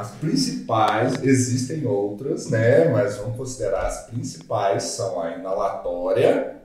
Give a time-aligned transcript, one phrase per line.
[0.00, 2.88] As principais, existem outras, né?
[2.88, 6.56] Mas vamos considerar as principais são a inalatória,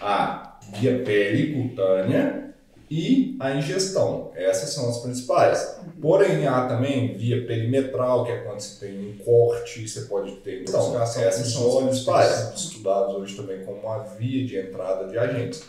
[0.00, 2.54] a via pele cutânea
[2.90, 4.32] e a ingestão.
[4.34, 5.78] Essas são as principais.
[6.00, 10.62] Porém, há também via perimetral, que é quando você tem um corte, você pode ter.
[10.62, 15.18] Então, assim, essas são as principais, estudadas hoje também como uma via de entrada de
[15.18, 15.62] agentes.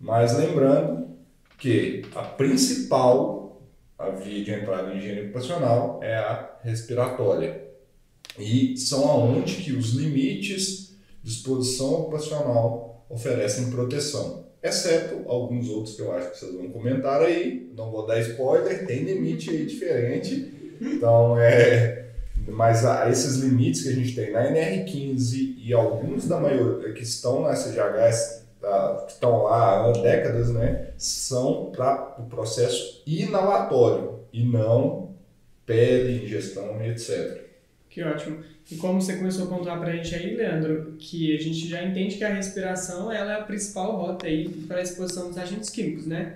[0.00, 1.08] Mas lembrando
[1.58, 3.45] que a principal,
[3.98, 7.64] a via de entrada em higiene ocupacional é a respiratória.
[8.38, 16.02] E são aonde que os limites de exposição ocupacional oferecem proteção exceto alguns outros que
[16.02, 17.70] eu acho que vocês vão comentar aí.
[17.76, 20.52] Não vou dar spoiler, tem limite aí diferente.
[20.80, 22.04] Então, é.
[22.48, 27.02] Mas a, esses limites que a gente tem na NR15 e alguns da maioria que
[27.02, 34.20] estão na SGHS, tá, que estão lá há décadas, né, são para o processo inalatório
[34.32, 35.14] e não
[35.64, 37.46] pele, ingestão e etc.
[37.88, 38.38] Que ótimo.
[38.70, 41.82] E como você começou a pontuar para a gente aí, Leandro, que a gente já
[41.82, 45.70] entende que a respiração ela é a principal rota aí para a exposição dos agentes
[45.70, 46.34] químicos, né?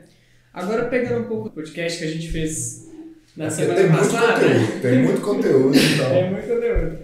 [0.55, 2.89] Agora, pegando um pouco do podcast que a gente fez
[3.37, 4.49] na é semana tem passada...
[4.49, 6.11] Muito conteúdo, tem muito conteúdo, então...
[6.11, 6.99] tem muito conteúdo.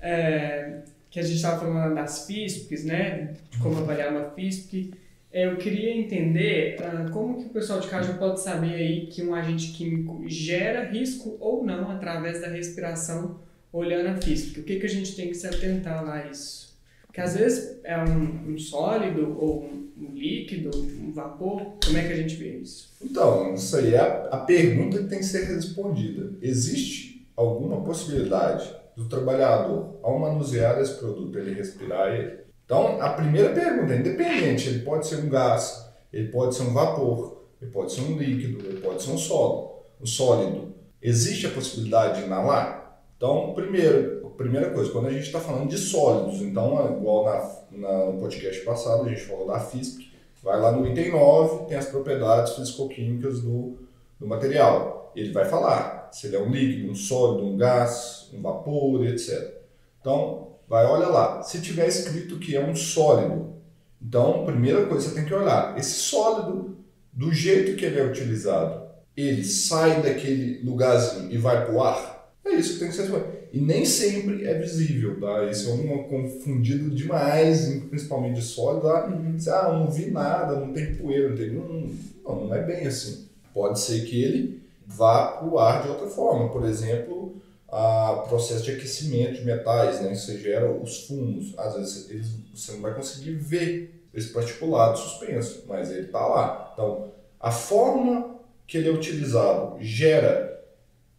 [0.00, 0.78] É,
[1.10, 3.34] que a gente estava falando das FISPs, né?
[3.50, 4.92] De como avaliar uma FISP.
[5.32, 9.22] É, eu queria entender uh, como que o pessoal de casa pode saber aí que
[9.22, 13.40] um agente químico gera risco ou não através da respiração
[13.72, 14.60] olhando a física.
[14.60, 16.70] O que, que a gente tem que se atentar lá a isso?
[17.06, 21.74] Porque às vezes é um, um sólido ou um, um, líquido, um vapor.
[21.84, 22.92] Como é que a gente vê isso?
[23.02, 26.32] Então, isso aí é a, a pergunta que tem que ser respondida.
[26.40, 28.72] Existe alguma possibilidade
[29.02, 32.40] do trabalhador, ao manusear esse produto, ele respirar ele?
[32.64, 34.68] Então, a primeira pergunta é independente.
[34.68, 38.64] Ele pode ser um gás, ele pode ser um vapor, ele pode ser um líquido,
[38.66, 39.70] ele pode ser um sólido.
[40.00, 40.74] Um sólido.
[41.02, 43.00] Existe a possibilidade de inalar?
[43.16, 47.78] Então, primeiro, primeira coisa, quando a gente está falando de sólidos, então, é igual na,
[47.78, 50.10] na, no podcast passado, a gente falou da FISP,
[50.42, 53.76] vai lá no item 9, tem as propriedades físico-químicas do,
[54.18, 54.99] do material.
[55.14, 59.60] Ele vai falar se ele é um líquido, um sólido, um gás, um vapor, etc.
[60.00, 61.42] Então, vai, olha lá.
[61.42, 63.54] Se tiver escrito que é um sólido,
[64.02, 66.78] então, primeira coisa que você tem que olhar, esse sólido,
[67.12, 72.32] do jeito que ele é utilizado, ele sai daquele lugarzinho e vai para o ar?
[72.44, 75.44] É isso que tem que ser E nem sempre é visível, tá?
[75.44, 78.88] Isso é um confundido demais, principalmente de sólido.
[78.88, 79.06] Tá?
[79.06, 79.36] Uhum.
[79.48, 81.50] Ah, não vi nada, não tem poeira, não tem.
[81.52, 83.28] Não, não é bem assim.
[83.52, 84.59] Pode ser que ele
[84.90, 86.48] vá para o ar de outra forma.
[86.50, 90.14] Por exemplo, a processo de aquecimento de metais, né?
[90.14, 91.54] Você gera os fumos.
[91.56, 96.70] Às vezes eles, você não vai conseguir ver esse particulado suspenso, mas ele está lá.
[96.72, 98.36] Então, a forma
[98.66, 100.62] que ele é utilizado gera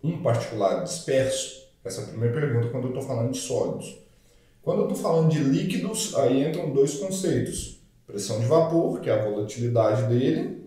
[0.03, 1.69] um particular disperso?
[1.83, 3.97] Essa é a primeira pergunta quando eu estou falando de sólidos.
[4.61, 7.79] Quando eu estou falando de líquidos, aí entram dois conceitos.
[8.05, 10.60] Pressão de vapor, que é a volatilidade dele,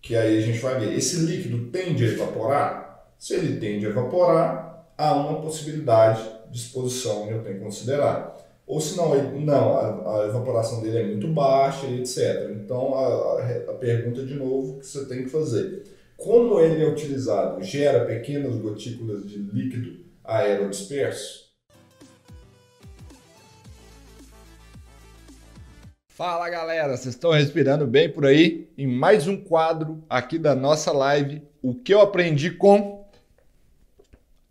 [0.00, 3.06] que aí a gente vai ver, esse líquido tende a evaporar?
[3.18, 8.36] Se ele tende a evaporar, há uma possibilidade de exposição que eu tenho que considerar.
[8.66, 12.50] Ou se não, não a, a evaporação dele é muito baixa etc.
[12.52, 13.40] Então, a,
[13.70, 15.82] a pergunta de novo que você tem que fazer
[16.20, 21.49] como ele é utilizado, gera pequenas gotículas de líquido aerodisperso?
[26.20, 28.68] Fala galera, vocês estão respirando bem por aí?
[28.76, 33.08] Em mais um quadro aqui da nossa live, o que eu aprendi com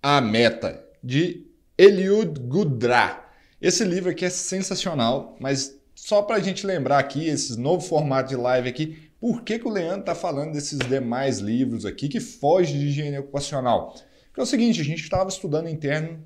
[0.02, 1.46] a meta de
[1.78, 3.24] Eliud Gudra.
[3.62, 8.30] Esse livro aqui é sensacional, mas só para a gente lembrar aqui, esse novo formato
[8.30, 12.20] de live aqui, por que, que o Leandro está falando desses demais livros aqui que
[12.20, 13.94] fogem de higiene ocupacional?
[14.26, 16.20] Porque é o seguinte, a gente estava estudando interno,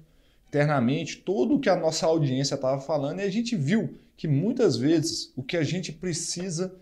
[0.47, 4.77] internamente tudo o que a nossa audiência estava falando e a gente viu que muitas
[4.77, 6.75] vezes o que a gente precisa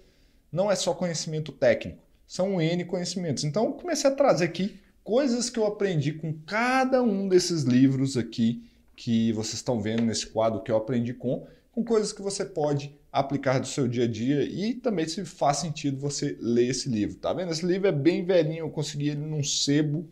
[0.52, 3.44] não é só conhecimento técnico, são N conhecimentos.
[3.44, 8.64] Então comecei a trazer aqui coisas que eu aprendi com cada um desses livros aqui
[8.96, 12.96] que vocês estão vendo nesse quadro que eu aprendi com, com coisas que você pode
[13.12, 17.18] aplicar do seu dia a dia e também se faz sentido você ler esse livro,
[17.18, 17.52] tá vendo?
[17.52, 20.08] Esse livro é bem velhinho, eu consegui ele num sebo,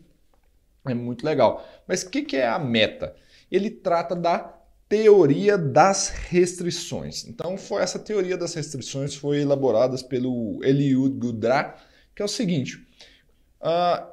[0.84, 1.66] é muito legal.
[1.86, 3.14] Mas o que, que é a meta?
[3.50, 4.59] Ele trata da
[4.90, 7.24] teoria das restrições.
[7.24, 11.76] Então, foi essa teoria das restrições foi elaborada pelo Eliud Gudra,
[12.12, 12.84] que é o seguinte:
[13.62, 14.04] uh,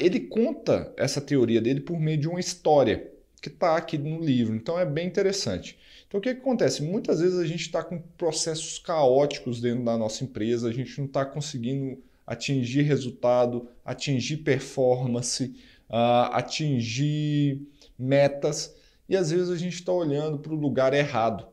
[0.00, 4.56] ele conta essa teoria dele por meio de uma história que está aqui no livro.
[4.56, 5.78] Então, é bem interessante.
[6.08, 6.82] Então o que, que acontece?
[6.82, 11.06] Muitas vezes a gente está com processos caóticos dentro da nossa empresa, a gente não
[11.06, 15.54] está conseguindo atingir resultado, atingir performance,
[15.88, 17.62] uh, atingir
[17.96, 18.74] metas
[19.10, 21.44] e às vezes a gente está olhando para o lugar errado.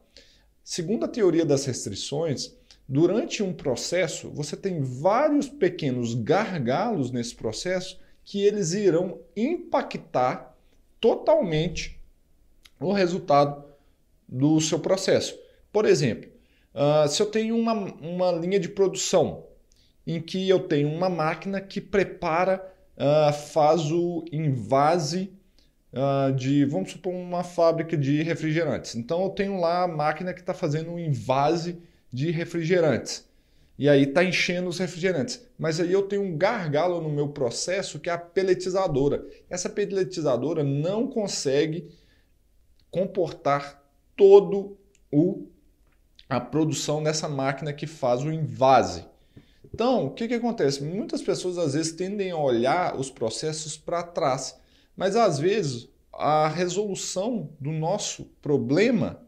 [0.63, 2.55] Segundo a teoria das restrições,
[2.87, 10.55] durante um processo você tem vários pequenos gargalos nesse processo que eles irão impactar
[11.01, 11.99] totalmente
[12.79, 13.63] o resultado
[14.29, 15.35] do seu processo.
[15.73, 16.29] Por exemplo,
[16.75, 19.45] uh, se eu tenho uma, uma linha de produção
[20.05, 22.63] em que eu tenho uma máquina que prepara,
[22.97, 25.36] uh, faz o invase
[25.97, 28.95] uh, de, vamos supor, uma fábrica de refrigerantes.
[28.95, 31.77] Então eu tenho lá a máquina que está fazendo um invase
[32.13, 33.25] de refrigerantes.
[33.77, 35.45] E aí está enchendo os refrigerantes.
[35.57, 39.25] Mas aí eu tenho um gargalo no meu processo que é a peletizadora.
[39.49, 41.89] Essa peletizadora não consegue
[42.89, 43.83] comportar
[44.15, 44.77] todo
[45.11, 45.47] o
[46.29, 49.05] a produção dessa máquina que faz o invase.
[49.73, 50.83] Então, o que, que acontece?
[50.83, 54.59] Muitas pessoas às vezes tendem a olhar os processos para trás,
[54.97, 59.21] mas às vezes a resolução do nosso problema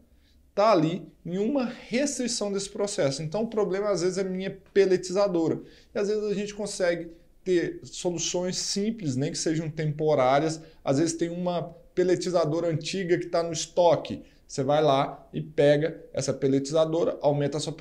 [0.50, 3.22] está ali em uma restrição desse processo.
[3.22, 5.62] Então, o problema às vezes é minha peletizadora.
[5.94, 7.12] E às vezes a gente consegue
[7.44, 10.60] ter soluções simples, nem que sejam temporárias.
[10.84, 11.62] Às vezes tem uma
[11.94, 14.22] peletizadora antiga que está no estoque.
[14.46, 17.74] Você vai lá e pega essa peletizadora, aumenta a sua,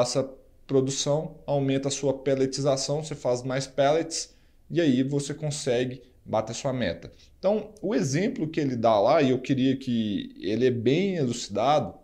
[0.00, 0.28] essa
[0.66, 4.34] produção, aumenta a sua pelletização, você faz mais pellets
[4.70, 7.10] e aí você consegue bater sua meta.
[7.38, 11.94] Então, o exemplo que ele dá lá, e eu queria que ele é bem elucidado,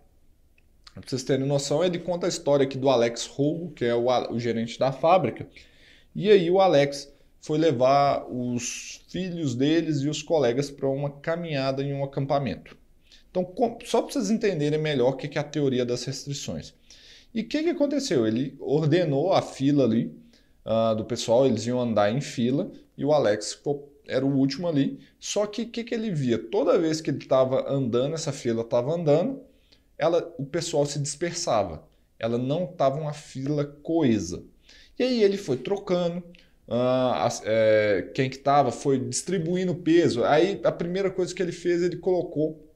[0.94, 4.06] para vocês terem noção, ele conta a história aqui do Alex Rogo, que é o,
[4.32, 5.46] o gerente da fábrica,
[6.14, 11.82] e aí o Alex foi levar os filhos deles e os colegas para uma caminhada
[11.82, 12.76] em um acampamento.
[13.30, 13.52] Então,
[13.84, 16.72] só para vocês entenderem melhor o que é a teoria das restrições.
[17.34, 18.26] E o que, que aconteceu?
[18.26, 20.16] Ele ordenou a fila ali
[20.64, 23.60] uh, do pessoal, eles iam andar em fila e o Alex
[24.06, 25.00] era o último ali.
[25.18, 26.38] Só que o que, que ele via?
[26.38, 29.40] Toda vez que ele estava andando, essa fila estava andando,
[29.98, 31.86] ela, o pessoal se dispersava.
[32.18, 34.42] Ela não estava uma fila coesa.
[34.98, 36.22] E aí ele foi trocando,
[36.66, 40.24] Uh, é, quem que estava foi distribuindo peso.
[40.24, 42.66] Aí a primeira coisa que ele fez, ele colocou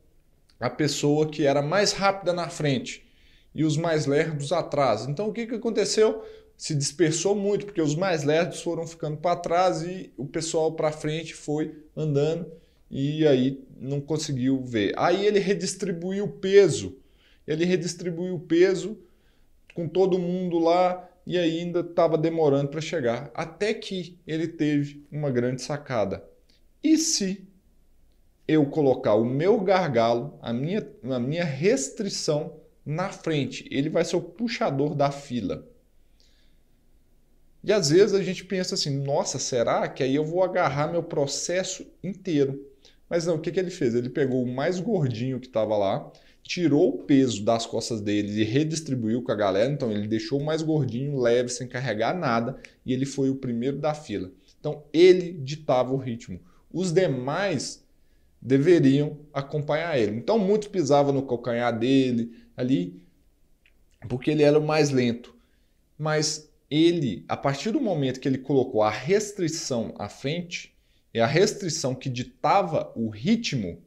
[0.60, 3.06] a pessoa que era mais rápida na frente
[3.54, 5.06] e os mais lerdos atrás.
[5.06, 6.22] Então o que, que aconteceu?
[6.58, 10.90] Se dispersou muito, porque os mais lerdos foram ficando para trás e o pessoal para
[10.90, 12.50] frente foi andando
[12.90, 14.92] e aí não conseguiu ver.
[14.96, 16.98] Aí ele redistribuiu o peso.
[17.46, 18.98] Ele redistribuiu o peso
[19.72, 23.30] com todo mundo lá e ainda estava demorando para chegar.
[23.34, 26.24] Até que ele teve uma grande sacada.
[26.82, 27.46] E se
[28.48, 33.68] eu colocar o meu gargalo, a minha, a minha restrição na frente.
[33.70, 35.64] Ele vai ser o puxador da fila.
[37.68, 41.02] E às vezes a gente pensa assim: nossa, será que aí eu vou agarrar meu
[41.02, 42.66] processo inteiro?
[43.10, 43.94] Mas não, o que, que ele fez?
[43.94, 46.10] Ele pegou o mais gordinho que estava lá,
[46.42, 49.70] tirou o peso das costas dele e redistribuiu com a galera.
[49.70, 53.76] Então ele deixou o mais gordinho, leve, sem carregar nada, e ele foi o primeiro
[53.76, 54.32] da fila.
[54.58, 56.40] Então ele ditava o ritmo.
[56.72, 57.84] Os demais
[58.40, 60.16] deveriam acompanhar ele.
[60.16, 63.02] Então muitos pisavam no calcanhar dele ali,
[64.08, 65.36] porque ele era o mais lento.
[65.98, 70.74] Mas ele, a partir do momento que ele colocou a restrição à frente,
[71.12, 73.82] é a restrição que ditava o ritmo,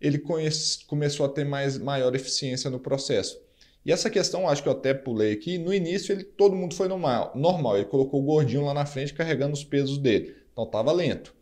[0.00, 3.40] ele conhece, começou a ter mais, maior eficiência no processo.
[3.84, 6.88] E essa questão, acho que eu até pulei aqui, no início ele, todo mundo foi
[6.88, 10.92] normal, normal, ele colocou o gordinho lá na frente carregando os pesos dele, então estava
[10.92, 11.34] lento.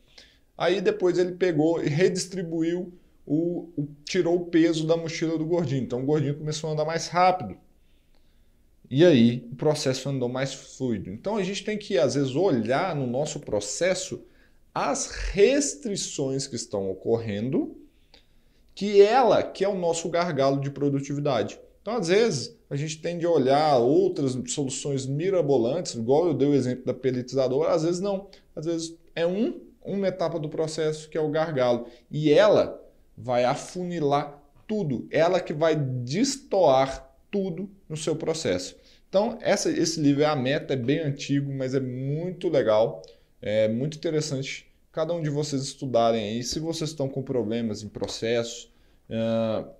[0.57, 2.93] Aí depois ele pegou e redistribuiu,
[3.27, 5.83] o, o, tirou o peso da mochila do gordinho.
[5.83, 7.57] Então o gordinho começou a andar mais rápido.
[8.97, 11.11] E aí o processo andou mais fluido.
[11.11, 14.23] Então a gente tem que, às vezes, olhar no nosso processo
[14.73, 17.77] as restrições que estão ocorrendo,
[18.73, 21.59] que ela que é o nosso gargalo de produtividade.
[21.83, 26.55] Então, às vezes, a gente tende a olhar outras soluções mirabolantes, igual eu dei o
[26.55, 28.29] exemplo da pelletizadora, às vezes não.
[28.55, 31.89] Às vezes é um uma etapa do processo que é o gargalo.
[32.09, 32.81] E ela
[33.19, 38.84] vai afunilar tudo, ela que vai destoar tudo no seu processo.
[39.15, 43.01] Então, essa, esse livro é a meta, é bem antigo, mas é muito legal,
[43.41, 46.43] é muito interessante cada um de vocês estudarem aí.
[46.43, 48.69] Se vocês estão com problemas em processo
[49.09, 49.71] uh,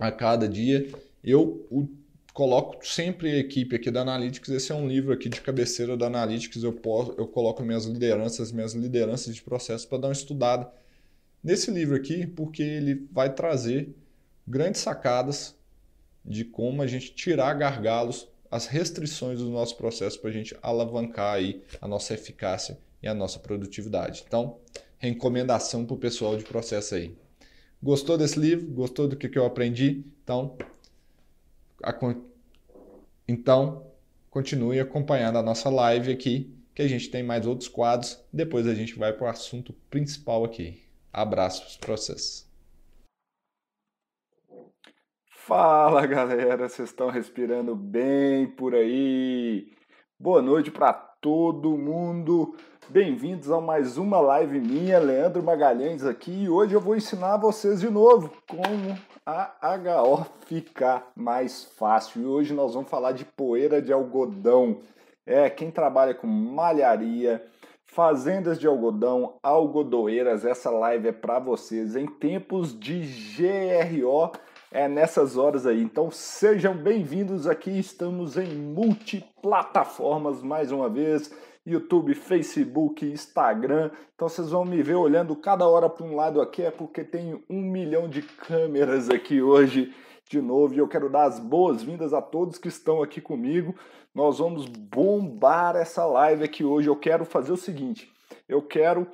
[0.00, 0.84] a cada dia,
[1.22, 1.86] eu o
[2.32, 4.50] coloco sempre a equipe aqui da Analytics.
[4.50, 6.64] Esse é um livro aqui de cabeceira da Analytics.
[6.64, 10.68] Eu, posso, eu coloco minhas lideranças, minhas lideranças de processo para dar uma estudada
[11.40, 13.94] nesse livro aqui, porque ele vai trazer
[14.44, 15.54] grandes sacadas
[16.24, 21.34] de como a gente tirar gargalos, as restrições do nosso processo para a gente alavancar
[21.34, 24.24] aí a nossa eficácia e a nossa produtividade.
[24.26, 24.58] Então,
[24.98, 27.14] recomendação para o pessoal de processo aí.
[27.82, 28.66] Gostou desse livro?
[28.68, 30.04] Gostou do que, eu aprendi?
[30.24, 30.56] Então,
[31.82, 31.94] a,
[33.28, 33.86] então,
[34.30, 38.18] continue acompanhando a nossa live aqui, que a gente tem mais outros quadros.
[38.32, 40.82] Depois a gente vai para o assunto principal aqui.
[41.12, 42.45] Abraços para.
[45.46, 49.72] Fala galera, vocês estão respirando bem por aí?
[50.18, 52.56] Boa noite para todo mundo.
[52.88, 57.80] Bem-vindos a mais uma live minha, Leandro Magalhães aqui, e hoje eu vou ensinar vocês
[57.80, 62.22] de novo como a HO ficar mais fácil.
[62.22, 64.80] E hoje nós vamos falar de poeira de algodão.
[65.24, 67.40] É, quem trabalha com malharia,
[67.84, 73.00] fazendas de algodão, algodoeiras, essa live é para vocês em tempos de
[73.36, 74.32] GRO,
[74.70, 75.80] é nessas horas aí.
[75.80, 81.32] Então sejam bem-vindos aqui, estamos em multiplataformas mais uma vez
[81.64, 83.90] YouTube, Facebook, Instagram.
[84.14, 87.42] Então vocês vão me ver olhando cada hora para um lado aqui, é porque tem
[87.48, 89.94] um milhão de câmeras aqui hoje
[90.28, 90.74] de novo.
[90.74, 93.74] E eu quero dar as boas-vindas a todos que estão aqui comigo.
[94.14, 96.88] Nós vamos bombar essa live aqui hoje.
[96.88, 98.10] Eu quero fazer o seguinte:
[98.48, 99.06] eu quero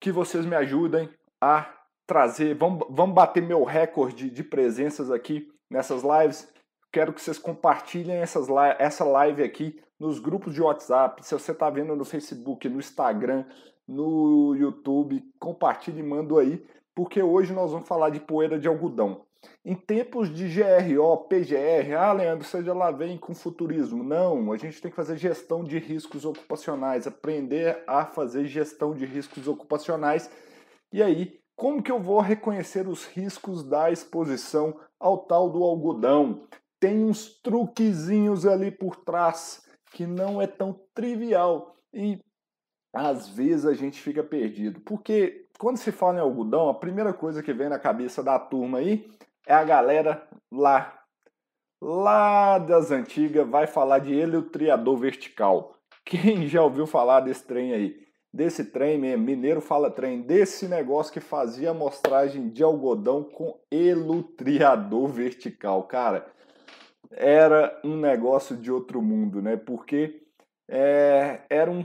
[0.00, 1.08] que vocês me ajudem
[1.40, 1.77] a
[2.08, 2.54] trazer.
[2.54, 6.48] Vamos, vamos bater meu recorde de presenças aqui nessas lives.
[6.90, 8.48] Quero que vocês compartilhem essas,
[8.78, 13.44] essa live aqui nos grupos de WhatsApp, se você está vendo no Facebook, no Instagram,
[13.86, 19.22] no YouTube, compartilhe e manda aí, porque hoje nós vamos falar de poeira de algodão.
[19.64, 24.02] Em tempos de GRO, PGR, ah, Leandro, você já lá vem com futurismo.
[24.02, 29.04] Não, a gente tem que fazer gestão de riscos ocupacionais, aprender a fazer gestão de
[29.04, 30.30] riscos ocupacionais.
[30.92, 36.46] E aí, como que eu vou reconhecer os riscos da exposição ao tal do algodão?
[36.78, 42.20] Tem uns truquezinhos ali por trás que não é tão trivial e
[42.94, 44.80] às vezes a gente fica perdido.
[44.82, 48.78] Porque quando se fala em algodão, a primeira coisa que vem na cabeça da turma
[48.78, 49.10] aí
[49.44, 50.96] é a galera lá,
[51.82, 55.74] lá das antigas, vai falar de heliotriador vertical.
[56.06, 58.07] Quem já ouviu falar desse trem aí?
[58.32, 65.08] Desse trem mesmo, mineiro fala trem, desse negócio que fazia amostragem de algodão com elutriador
[65.08, 65.84] vertical.
[65.84, 66.26] Cara,
[67.10, 69.56] era um negócio de outro mundo, né?
[69.56, 70.22] Porque
[70.68, 71.84] é, era um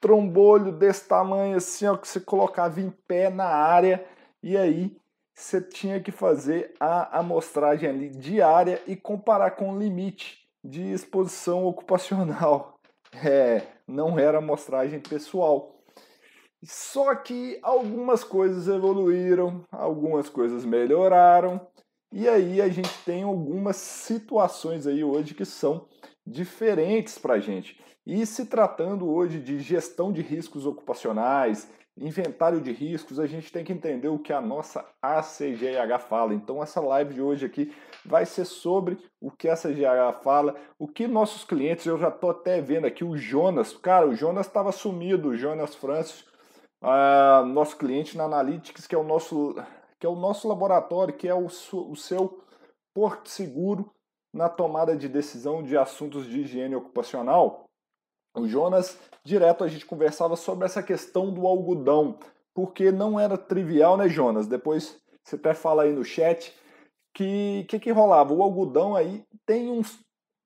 [0.00, 4.06] trombolho desse tamanho assim, ó, que você colocava em pé na área
[4.42, 4.96] e aí
[5.34, 11.64] você tinha que fazer a amostragem ali diária e comparar com o limite de exposição
[11.66, 12.73] ocupacional.
[13.22, 15.82] É, não era amostragem pessoal.
[16.62, 21.60] Só que algumas coisas evoluíram, algumas coisas melhoraram
[22.16, 25.88] e aí a gente tem algumas situações aí hoje que são
[26.24, 27.76] diferentes para a gente.
[28.06, 33.64] E se tratando hoje de gestão de riscos ocupacionais, inventário de riscos, a gente tem
[33.64, 36.34] que entender o que a nossa ACGH fala.
[36.34, 37.72] Então essa live de hoje aqui
[38.04, 42.30] vai ser sobre o que a ACGH fala, o que nossos clientes, eu já estou
[42.30, 46.24] até vendo aqui o Jonas, cara, o Jonas estava sumido, o Jonas Francis,
[46.82, 49.54] uh, nosso cliente na Analytics, que é o nosso
[49.98, 52.44] que é o nosso laboratório, que é o, o seu
[52.94, 53.90] porto seguro
[54.34, 57.63] na tomada de decisão de assuntos de higiene ocupacional.
[58.34, 62.18] O Jonas, direto a gente conversava sobre essa questão do algodão,
[62.52, 64.46] porque não era trivial, né, Jonas?
[64.46, 66.54] Depois você até fala aí no chat
[67.14, 68.34] que que, que rolava.
[68.34, 69.98] O algodão aí tem uns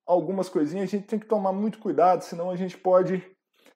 [0.07, 3.23] algumas coisinhas, a gente tem que tomar muito cuidado, senão a gente pode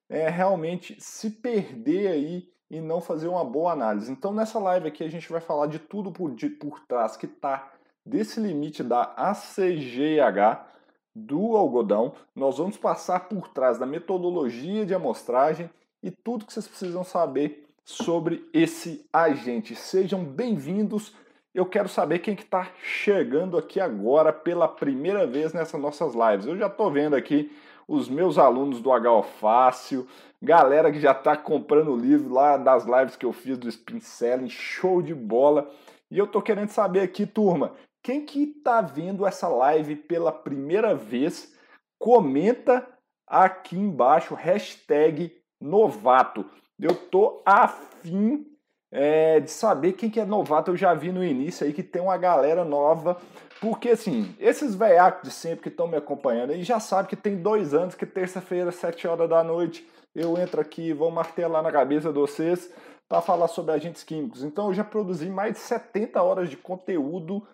[0.09, 4.11] é, realmente se perder aí e não fazer uma boa análise.
[4.11, 7.27] Então, nessa live aqui, a gente vai falar de tudo por, de, por trás que
[7.27, 7.71] está
[8.05, 10.67] desse limite da ACGH
[11.15, 12.15] do algodão.
[12.35, 15.69] Nós vamos passar por trás da metodologia de amostragem
[16.03, 19.75] e tudo que vocês precisam saber sobre esse agente.
[19.75, 21.15] Sejam bem-vindos.
[21.55, 26.47] Eu quero saber quem que está chegando aqui agora pela primeira vez nessas nossas lives.
[26.47, 27.55] Eu já estou vendo aqui
[27.87, 30.07] os meus alunos do HO Fácil,
[30.41, 34.01] galera que já está comprando o livro lá das lives que eu fiz do Spin
[34.01, 35.71] Selling, show de bola.
[36.11, 37.73] E eu tô querendo saber aqui, turma,
[38.03, 41.55] quem que tá vendo essa live pela primeira vez,
[41.99, 42.87] comenta
[43.27, 46.45] aqui embaixo, hashtag novato.
[46.81, 48.47] Eu tô afim
[48.91, 50.73] é, de saber quem que é novato.
[50.73, 53.21] Eu já vi no início aí que tem uma galera nova
[53.63, 57.41] porque, assim, esses velhacos de sempre que estão me acompanhando aí já sabem que tem
[57.41, 62.13] dois anos que terça-feira, sete horas da noite, eu entro aqui vou martelar na cabeça
[62.13, 62.69] de vocês
[63.09, 64.43] para falar sobre agentes químicos.
[64.43, 67.47] Então, eu já produzi mais de 70 horas de conteúdo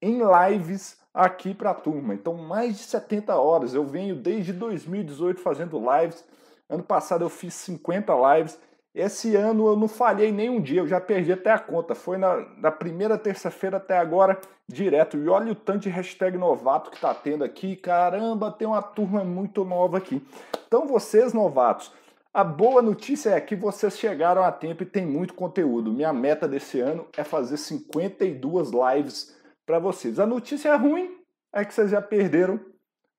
[0.00, 2.14] em lives aqui para a turma.
[2.14, 3.74] Então, mais de 70 horas.
[3.74, 6.22] Eu venho desde 2018 fazendo lives.
[6.68, 8.58] Ano passado eu fiz 50 lives.
[8.94, 11.94] Esse ano eu não falhei nem um dia, eu já perdi até a conta.
[11.94, 15.16] Foi na, na primeira terça-feira até agora, direto.
[15.18, 17.76] E olha o tanto de hashtag novato que tá tendo aqui.
[17.76, 20.26] Caramba, tem uma turma muito nova aqui.
[20.66, 21.92] Então, vocês novatos,
[22.32, 25.92] a boa notícia é que vocês chegaram a tempo e tem muito conteúdo.
[25.92, 29.35] Minha meta desse ano é fazer 52 lives
[29.66, 30.18] para vocês.
[30.20, 31.18] A notícia ruim
[31.52, 32.60] é que vocês já perderam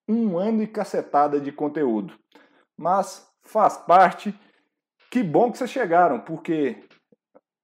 [0.07, 2.13] um ano e cacetada de conteúdo.
[2.77, 4.33] Mas faz parte
[5.11, 6.83] que bom que vocês chegaram, porque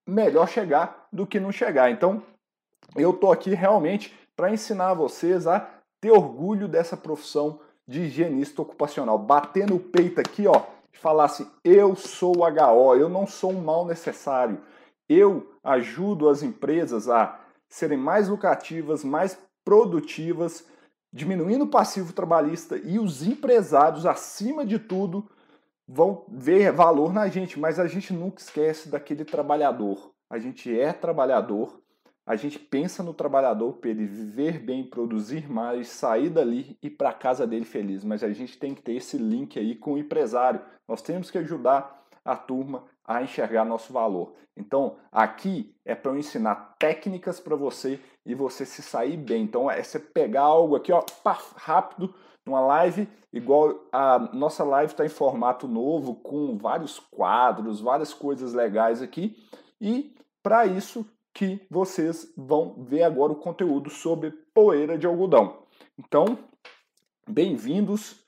[0.07, 1.89] melhor chegar do que não chegar.
[1.89, 2.21] Então,
[2.95, 5.69] eu tô aqui realmente para ensinar vocês a
[6.01, 11.49] ter orgulho dessa profissão de higienista ocupacional, bater no peito aqui, ó, e falar assim:
[11.63, 14.61] eu sou HO, eu não sou um mal necessário.
[15.07, 17.39] Eu ajudo as empresas a
[17.73, 20.63] serem mais lucrativas, mais produtivas,
[21.11, 25.27] diminuindo o passivo trabalhista e os empresários, acima de tudo,
[25.87, 30.11] vão ver valor na gente, mas a gente nunca esquece daquele trabalhador.
[30.29, 31.81] A gente é trabalhador,
[32.27, 37.11] a gente pensa no trabalhador para ele viver bem, produzir mais, sair dali e para
[37.11, 38.03] casa dele feliz.
[38.03, 40.61] Mas a gente tem que ter esse link aí com o empresário.
[40.87, 44.33] Nós temos que ajudar a turma a enxergar nosso valor.
[44.55, 49.43] Então, aqui é para eu ensinar técnicas para você e você se sair bem.
[49.43, 51.03] Então, é você pegar algo aqui, ó,
[51.55, 52.13] rápido,
[52.45, 58.53] numa live, igual a nossa live está em formato novo, com vários quadros, várias coisas
[58.53, 59.36] legais aqui.
[59.79, 65.63] E para isso que vocês vão ver agora o conteúdo sobre poeira de algodão.
[65.97, 66.38] Então,
[67.27, 68.21] bem-vindos.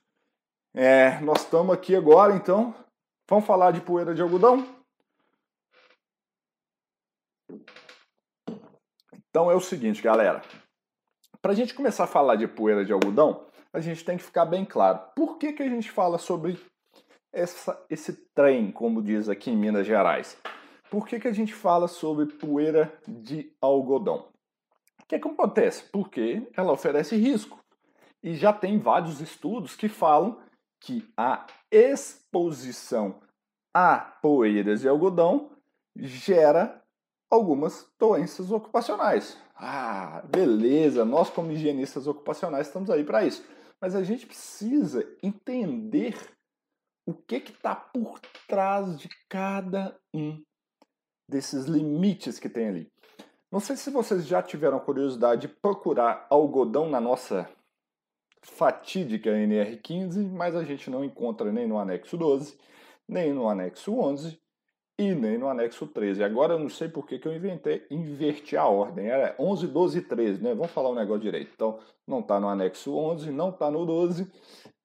[0.73, 2.73] É, nós estamos aqui agora, então,
[3.29, 4.67] vamos falar de poeira de algodão?
[9.29, 10.41] Então é o seguinte, galera.
[11.41, 14.45] Para a gente começar a falar de poeira de algodão, a gente tem que ficar
[14.45, 14.99] bem claro.
[15.15, 16.57] Por que, que a gente fala sobre
[17.33, 20.37] essa, esse trem, como diz aqui em Minas Gerais?
[20.89, 24.29] Por que, que a gente fala sobre poeira de algodão?
[25.01, 25.83] O que, que acontece?
[25.91, 27.59] Porque ela oferece risco.
[28.23, 30.39] E já tem vários estudos que falam
[30.79, 33.21] que a exposição
[33.73, 35.51] a poeiras de algodão
[35.95, 36.81] gera
[37.29, 39.37] algumas doenças ocupacionais.
[39.55, 43.43] Ah, beleza, nós como higienistas ocupacionais estamos aí para isso
[43.85, 46.17] mas a gente precisa entender
[47.05, 50.41] o que está por trás de cada um
[51.29, 52.91] desses limites que tem ali.
[53.51, 57.49] Não sei se vocês já tiveram curiosidade de procurar algodão na nossa
[58.45, 62.57] fatídica NR15, mas a gente não encontra nem no anexo 12,
[63.07, 64.39] nem no anexo 11
[64.97, 66.23] e nem no anexo 13.
[66.23, 69.07] Agora eu não sei por que, eu inventei, inverti a ordem.
[69.07, 70.53] Era 11, 12 e 13, né?
[70.53, 71.51] Vamos falar o um negócio direito.
[71.53, 74.31] Então, não está no anexo 11, não está no 12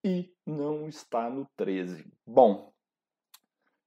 [0.04, 2.04] e não está no 13.
[2.26, 2.72] Bom,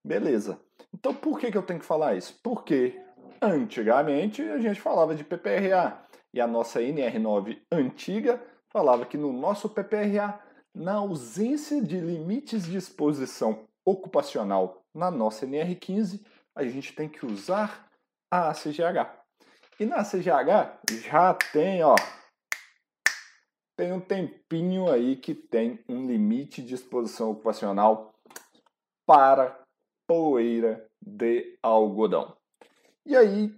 [0.05, 0.61] beleza.
[0.93, 2.39] Então, por que, que eu tenho que falar isso?
[2.43, 2.97] Porque
[3.41, 5.99] antigamente a gente falava de PPRA
[6.33, 8.41] e a nossa NR9 antiga
[8.73, 10.41] falava que no nosso PPRA,
[10.73, 17.87] na ausência de limites de exposição ocupacional na nossa NR15, a gente tem que usar
[18.31, 19.23] a ACGH.
[19.79, 21.95] E na ACGH já tem, ó,
[23.77, 28.11] tem um tempinho aí que tem um limite de exposição ocupacional
[29.05, 29.59] para
[30.07, 32.35] poeira de algodão.
[33.05, 33.53] E aí,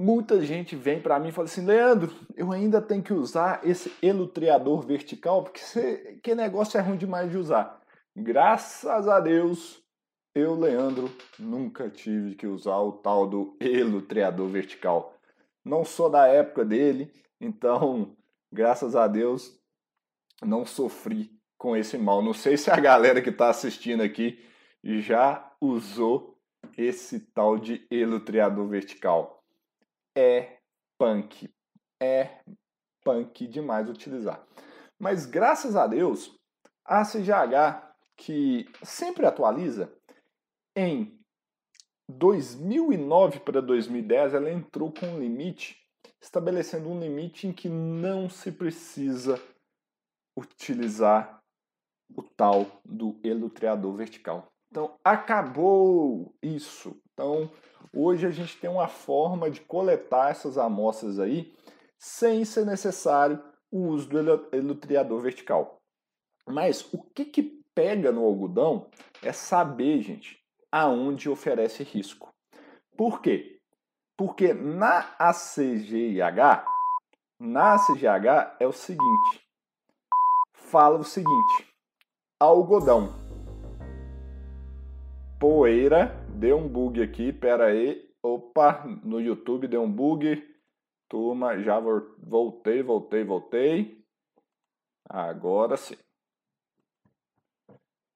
[0.00, 3.92] muita gente vem para mim e fala assim: Leandro, eu ainda tenho que usar esse
[4.02, 7.78] elutreador vertical, porque esse, que negócio é ruim demais de usar.
[8.16, 9.82] Graças a Deus,
[10.34, 15.14] eu, Leandro, nunca tive que usar o tal do elutreador vertical.
[15.62, 18.16] Não sou da época dele, então,
[18.50, 19.60] graças a Deus,
[20.42, 22.22] não sofri com esse mal.
[22.22, 24.42] Não sei se a galera que está assistindo aqui
[24.82, 26.38] já usou
[26.78, 29.39] esse tal de elutreador vertical.
[30.16, 30.58] É
[30.98, 31.48] punk.
[32.02, 32.40] É
[33.04, 34.44] punk demais utilizar.
[34.98, 36.34] Mas graças a Deus,
[36.84, 39.92] a CGH, que sempre atualiza,
[40.76, 41.18] em
[42.08, 45.78] 2009 para 2010, ela entrou com um limite,
[46.20, 49.40] estabelecendo um limite em que não se precisa
[50.36, 51.40] utilizar
[52.16, 54.48] o tal do elutreador vertical.
[54.70, 57.00] Então, acabou isso.
[57.12, 57.50] Então,
[57.94, 61.54] hoje a gente tem uma forma de coletar essas amostras aí
[61.98, 64.18] sem ser necessário o uso do
[64.52, 65.78] elutreador vertical.
[66.46, 68.88] Mas o que, que pega no algodão
[69.22, 70.38] é saber, gente,
[70.72, 72.32] aonde oferece risco.
[72.96, 73.58] Por quê?
[74.16, 76.64] Porque na ACGIH,
[77.38, 79.40] na ACGH é o seguinte,
[80.52, 81.66] fala o seguinte,
[82.38, 83.20] algodão.
[85.40, 86.19] poeira.
[86.40, 88.10] Deu um bug aqui, pera aí.
[88.22, 90.42] Opa, no YouTube deu um bug.
[91.06, 94.02] Turma, já voltei, voltei, voltei.
[95.06, 95.98] Agora sim.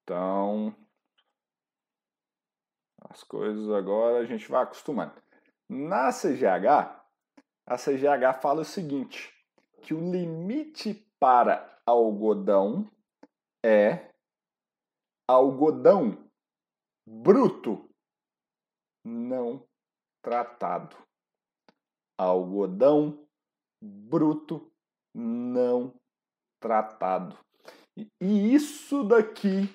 [0.01, 0.75] Então,
[3.11, 5.13] as coisas agora a gente vai acostumando.
[5.69, 6.99] Na CGH,
[7.67, 9.31] a CGH fala o seguinte,
[9.83, 12.89] que o limite para algodão
[13.63, 14.09] é
[15.27, 16.27] algodão
[17.05, 17.87] bruto
[19.05, 19.65] não
[20.21, 20.97] tratado.
[22.17, 23.25] Algodão
[23.81, 24.71] bruto
[25.13, 25.93] não
[26.59, 27.37] tratado.
[28.19, 29.69] E isso daqui,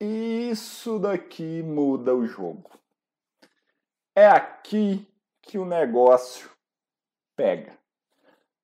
[0.00, 2.70] isso daqui muda o jogo.
[4.16, 5.06] É aqui
[5.42, 6.50] que o negócio
[7.36, 7.78] pega.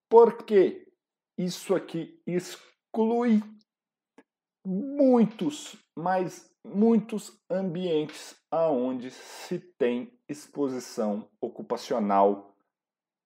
[0.08, 0.92] Porque
[1.38, 3.42] isso aqui exclui
[4.64, 12.54] muitos, mas muitos ambientes aonde se tem exposição ocupacional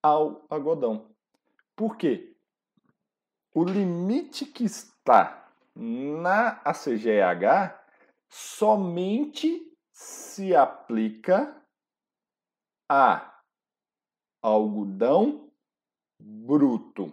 [0.02, 1.10] ao algodão.
[1.74, 2.36] Por quê?
[3.52, 7.76] O limite que está na ACGH
[8.28, 11.60] somente se aplica
[12.88, 13.42] a
[14.40, 15.50] algodão
[16.20, 17.12] bruto,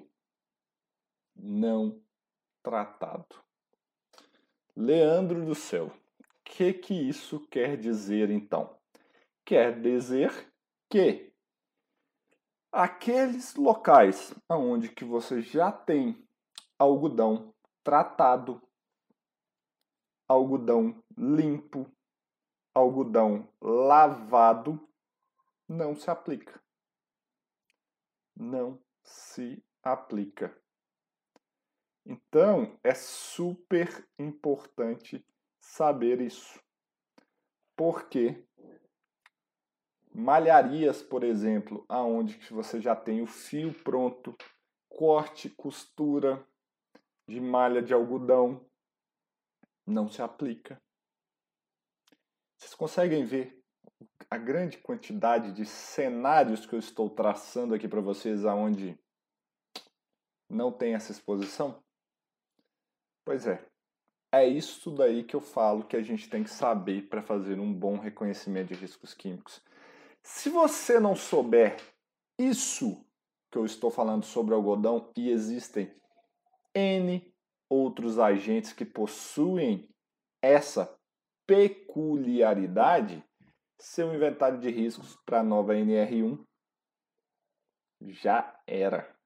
[1.36, 2.02] não
[2.62, 3.47] tratado.
[4.80, 8.78] Leandro do céu, o que, que isso quer dizer então?
[9.44, 10.54] Quer dizer
[10.88, 11.34] que
[12.72, 16.24] aqueles locais onde que você já tem
[16.78, 17.52] algodão
[17.84, 18.62] tratado,
[20.28, 21.92] algodão limpo,
[22.72, 24.88] algodão lavado,
[25.68, 26.62] não se aplica.
[28.36, 30.56] Não se aplica.
[32.10, 35.26] Então, é super importante
[35.60, 36.58] saber isso.
[37.76, 38.48] Porque
[40.14, 44.34] malharias, por exemplo, aonde você já tem o fio pronto,
[44.88, 46.48] corte, costura
[47.28, 48.66] de malha de algodão,
[49.86, 50.82] não se aplica.
[52.58, 53.62] Vocês conseguem ver
[54.30, 58.98] a grande quantidade de cenários que eu estou traçando aqui para vocês aonde
[60.50, 61.84] não tem essa exposição?
[63.28, 63.62] Pois é.
[64.32, 67.74] É isso daí que eu falo que a gente tem que saber para fazer um
[67.74, 69.62] bom reconhecimento de riscos químicos.
[70.24, 71.76] Se você não souber
[72.40, 73.06] isso
[73.52, 75.94] que eu estou falando sobre algodão e existem
[76.74, 77.30] N
[77.70, 79.90] outros agentes que possuem
[80.42, 80.98] essa
[81.46, 83.22] peculiaridade,
[83.78, 86.42] seu inventário de riscos para a nova NR1
[88.04, 89.17] já era.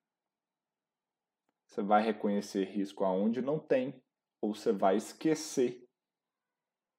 [1.72, 4.04] Você vai reconhecer risco aonde não tem,
[4.42, 5.82] ou você vai esquecer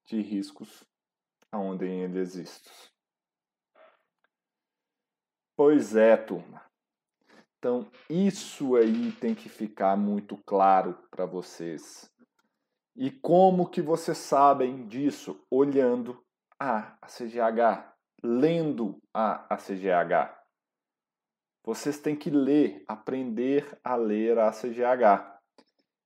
[0.06, 0.82] de riscos
[1.52, 2.72] aonde ainda existem.
[5.54, 6.64] Pois é, turma.
[7.58, 12.10] Então, isso aí tem que ficar muito claro para vocês.
[12.96, 15.38] E como que vocês sabem disso?
[15.50, 16.24] Olhando
[16.58, 20.41] a CGH, lendo a CGH.
[21.64, 25.38] Vocês têm que ler, aprender a ler a CGH.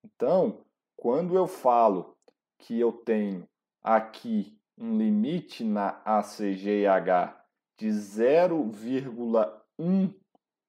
[0.05, 0.61] Então,
[0.95, 2.15] quando eu falo
[2.59, 3.49] que eu tenho
[3.83, 7.35] aqui um limite na ACGH
[7.79, 10.15] de 0,1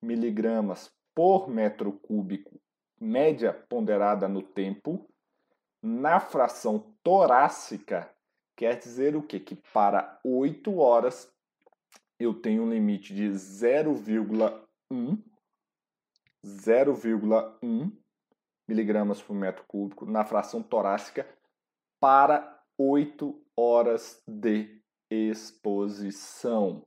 [0.02, 2.58] miligramas por metro cúbico,
[3.00, 5.08] média ponderada no tempo,
[5.82, 8.12] na fração torácica,
[8.56, 9.40] quer dizer o quê?
[9.40, 11.32] Que para 8 horas
[12.20, 14.67] eu tenho um limite de 0,1
[16.46, 17.92] 0,1
[18.68, 21.28] miligramas por metro cúbico na fração torácica
[22.00, 26.86] para 8 horas de exposição.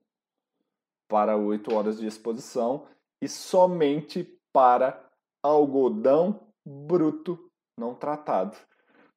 [1.09, 2.87] Para 8 horas de exposição
[3.21, 5.05] e somente para
[5.43, 8.57] algodão bruto não tratado.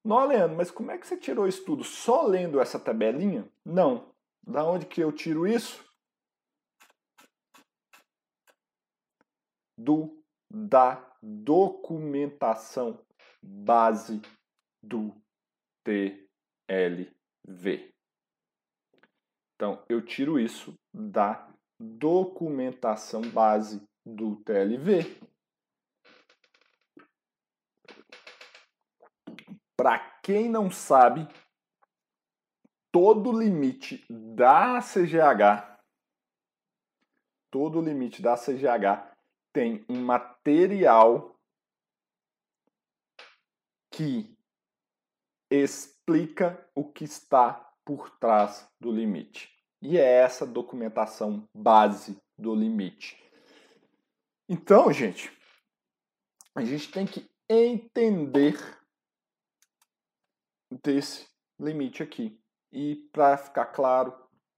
[0.03, 1.83] Não, Leandro, mas como é que você tirou isso tudo?
[1.83, 3.47] Só lendo essa tabelinha?
[3.63, 4.11] Não.
[4.45, 5.85] Da onde que eu tiro isso?
[9.77, 13.03] Do da documentação
[13.41, 14.21] base
[14.83, 15.19] do
[15.83, 17.09] TLV.
[19.55, 25.19] Então, eu tiro isso da documentação base do TLV.
[29.75, 31.27] Para quem não sabe,
[32.91, 35.79] todo limite da CGH,
[37.51, 39.12] todo limite da CGH
[39.53, 41.39] tem um material
[43.91, 44.35] que
[45.49, 47.53] explica o que está
[47.85, 49.53] por trás do limite.
[49.81, 53.21] E é essa documentação base do limite.
[54.49, 55.31] Então, gente,
[56.55, 58.57] a gente tem que entender
[60.83, 61.27] desse
[61.59, 62.39] limite aqui.
[62.71, 64.13] E para ficar claro,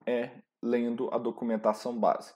[0.05, 0.31] é
[0.61, 2.33] lendo a documentação base.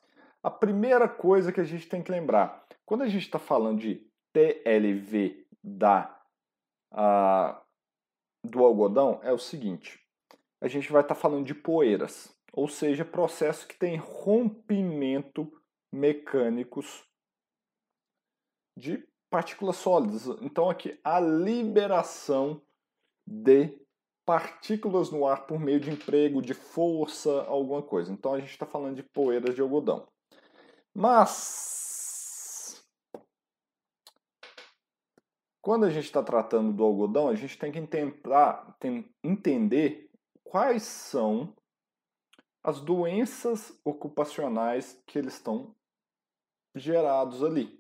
[0.50, 4.04] A primeira coisa que a gente tem que lembrar, quando a gente está falando de
[4.34, 6.20] TLV da,
[6.92, 7.62] a,
[8.44, 10.04] do algodão, é o seguinte:
[10.60, 15.54] a gente vai estar tá falando de poeiras, ou seja, processo que tem rompimento
[15.94, 17.08] mecânicos
[18.76, 20.26] de partículas sólidas.
[20.42, 22.60] Então, aqui, a liberação
[23.24, 23.80] de
[24.26, 28.12] partículas no ar por meio de emprego de força, alguma coisa.
[28.12, 30.08] Então, a gente está falando de poeiras de algodão.
[30.94, 32.84] Mas,
[35.62, 38.78] quando a gente está tratando do algodão, a gente tem que tentar
[39.24, 40.12] entender
[40.44, 41.54] quais são
[42.64, 45.74] as doenças ocupacionais que eles estão
[46.76, 47.80] gerados ali.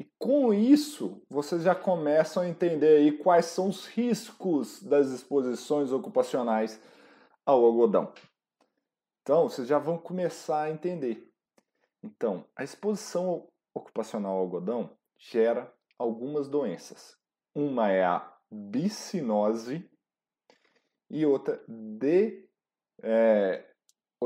[0.00, 5.90] E com isso, vocês já começam a entender aí quais são os riscos das exposições
[5.90, 6.80] ocupacionais
[7.44, 8.12] ao algodão.
[9.22, 11.27] Então, vocês já vão começar a entender.
[12.08, 17.16] Então, a exposição ocupacional ao algodão gera algumas doenças.
[17.54, 19.88] Uma é a bicinose
[21.10, 22.48] e outra de.
[23.02, 23.64] É...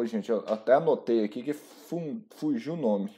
[0.05, 3.15] Gente, eu até anotei aqui que fugiu o nome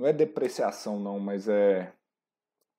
[0.00, 1.92] não é depreciação não, mas é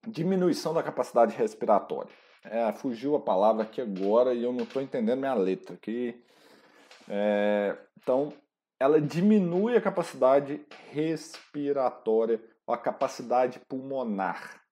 [0.07, 2.11] diminuição da capacidade respiratória.
[2.43, 6.19] É, fugiu a palavra aqui agora e eu não estou entendendo minha letra aqui.
[7.07, 8.33] É, então,
[8.81, 14.65] ela diminui a capacidade respiratória, a capacidade pulmonar.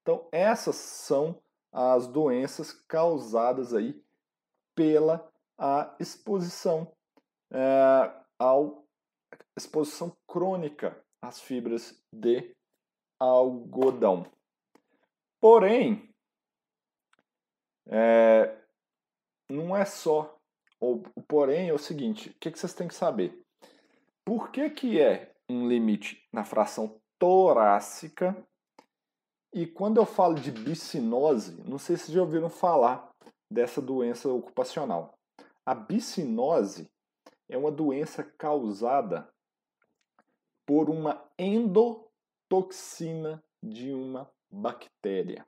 [0.00, 4.00] Então, essas são as doenças causadas aí
[4.76, 6.92] pela a exposição
[7.52, 8.84] é, ao
[9.58, 12.54] exposição crônica as fibras de
[13.18, 14.30] algodão.
[15.40, 16.08] Porém,
[17.88, 18.56] é,
[19.50, 20.38] não é só.
[20.80, 23.39] O, porém é o seguinte: o que, que vocês têm que saber?
[24.24, 28.36] Por que, que é um limite na fração torácica?
[29.52, 33.10] E quando eu falo de bicinose, não sei se já ouviram falar
[33.50, 35.18] dessa doença ocupacional.
[35.66, 36.88] A bicinose
[37.48, 39.28] é uma doença causada
[40.64, 45.44] por uma endotoxina de uma bactéria.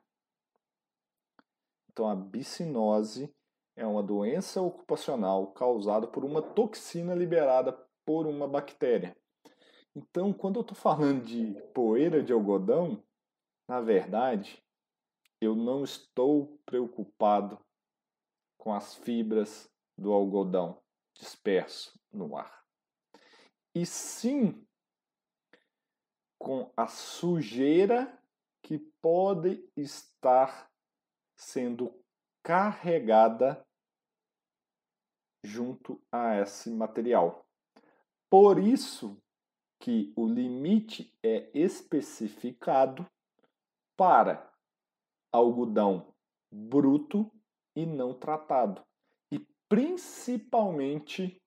[1.89, 3.33] Então, a bicinose
[3.75, 7.73] é uma doença ocupacional causada por uma toxina liberada
[8.05, 9.15] por uma bactéria.
[9.95, 13.03] Então, quando eu estou falando de poeira de algodão,
[13.67, 14.63] na verdade,
[15.39, 17.59] eu não estou preocupado
[18.57, 20.81] com as fibras do algodão
[21.13, 22.63] disperso no ar.
[23.75, 24.65] E sim
[26.39, 28.19] com a sujeira
[28.61, 30.69] que pode estar
[31.37, 31.93] sendo
[32.43, 33.65] carregada
[35.43, 37.42] junto a esse material.
[38.33, 39.15] Por isso
[39.79, 43.05] que o limite é especificado
[43.95, 44.51] para
[45.31, 46.07] algodão
[46.51, 47.31] bruto
[47.75, 48.81] e não tratado.
[49.31, 49.37] E
[49.69, 51.39] principalmente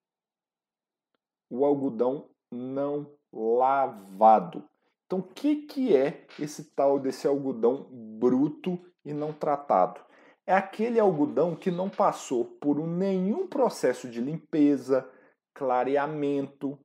[1.51, 4.63] o algodão não lavado.
[5.07, 10.01] Então, o que, que é esse tal desse algodão bruto e não tratado?
[10.47, 15.11] É aquele algodão que não passou por nenhum processo de limpeza,
[15.57, 16.79] clareamento,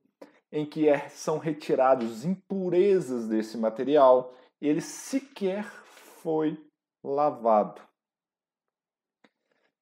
[0.50, 5.64] em que é, são retirados impurezas desse material, ele sequer
[6.22, 6.58] foi
[7.04, 7.82] lavado.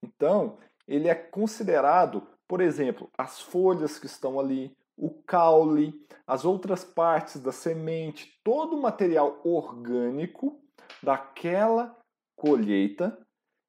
[0.02, 5.94] Então, ele é considerado, por exemplo, as folhas que estão ali, o caule,
[6.26, 10.60] as outras partes da semente, todo o material orgânico
[11.02, 11.96] daquela
[12.36, 13.16] colheita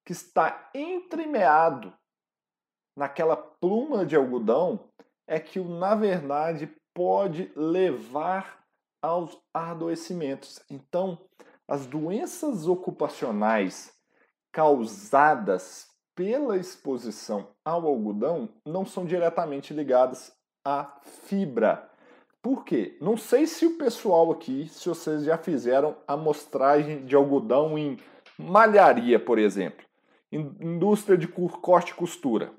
[0.06, 1.94] que está entremeado
[2.96, 4.90] naquela pluma de algodão
[5.32, 8.66] é que, na verdade, pode levar
[9.02, 10.62] aos adoecimentos.
[10.70, 11.18] Então,
[11.66, 13.94] as doenças ocupacionais
[14.52, 20.34] causadas pela exposição ao algodão não são diretamente ligadas
[20.66, 21.90] a fibra.
[22.42, 22.98] Por quê?
[23.00, 27.98] Não sei se o pessoal aqui, se vocês já fizeram amostragem de algodão em
[28.38, 29.86] malharia, por exemplo,
[30.30, 32.52] indústria de corte e costura.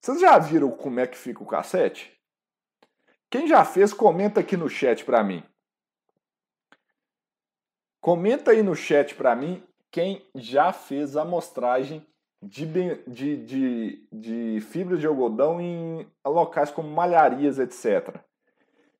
[0.00, 2.16] Vocês já viram como é que fica o cassete?
[3.30, 5.42] Quem já fez, comenta aqui no chat para mim.
[8.00, 12.06] Comenta aí no chat para mim quem já fez a amostragem
[12.40, 12.66] de,
[13.06, 18.20] de, de, de fibra de algodão em locais como malharias, etc.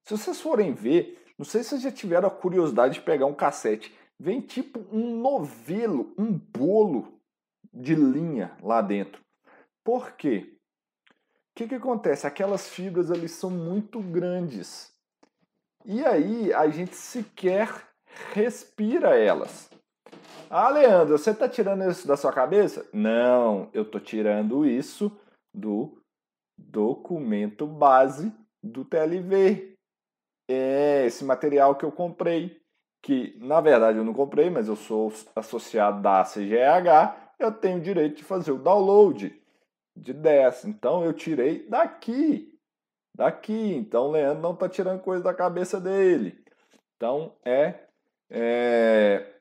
[0.03, 3.35] Se vocês forem ver, não sei se vocês já tiveram a curiosidade de pegar um
[3.35, 7.21] cassete, vem tipo um novelo, um bolo
[7.73, 9.23] de linha lá dentro.
[9.85, 10.58] Por quê?
[11.59, 12.25] Que, que acontece?
[12.25, 14.95] Aquelas fibras ali são muito grandes.
[15.85, 17.69] E aí a gente sequer
[18.33, 19.69] respira elas.
[20.49, 22.89] Ah, Leandro, você está tirando isso da sua cabeça?
[22.93, 25.11] Não, eu estou tirando isso
[25.53, 26.01] do
[26.57, 29.75] documento base do TLV.
[30.49, 32.57] É esse material que eu comprei,
[33.03, 38.19] que na verdade eu não comprei, mas eu sou associado da CGH, eu tenho direito
[38.19, 39.38] de fazer o download
[39.99, 40.67] de 10.
[40.67, 42.59] Então eu tirei daqui.
[43.15, 43.75] Daqui.
[43.75, 46.43] Então o Leandro não está tirando coisa da cabeça dele.
[46.97, 47.87] Então é.
[48.31, 49.35] é...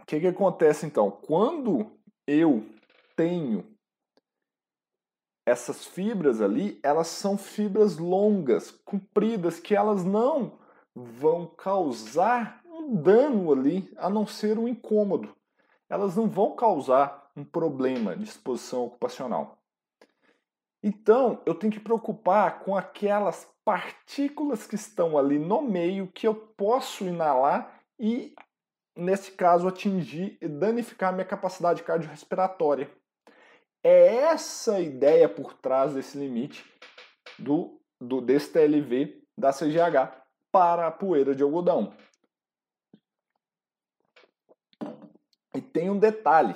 [0.00, 1.10] O que, que acontece então?
[1.10, 2.66] Quando eu
[3.14, 3.64] tenho
[5.46, 10.58] essas fibras ali, elas são fibras longas, compridas, que elas não
[10.94, 15.34] vão causar um dano ali, a não ser um incômodo.
[15.88, 19.59] Elas não vão causar um problema de exposição ocupacional.
[20.82, 26.34] Então, eu tenho que preocupar com aquelas partículas que estão ali no meio que eu
[26.34, 28.34] posso inalar e,
[28.96, 32.90] nesse caso, atingir e danificar minha capacidade cardiorrespiratória.
[33.84, 36.64] É essa a ideia por trás desse limite
[37.38, 40.16] do, do desse TLV da CGH
[40.50, 41.94] para a poeira de algodão.
[45.54, 46.54] E tem um detalhe: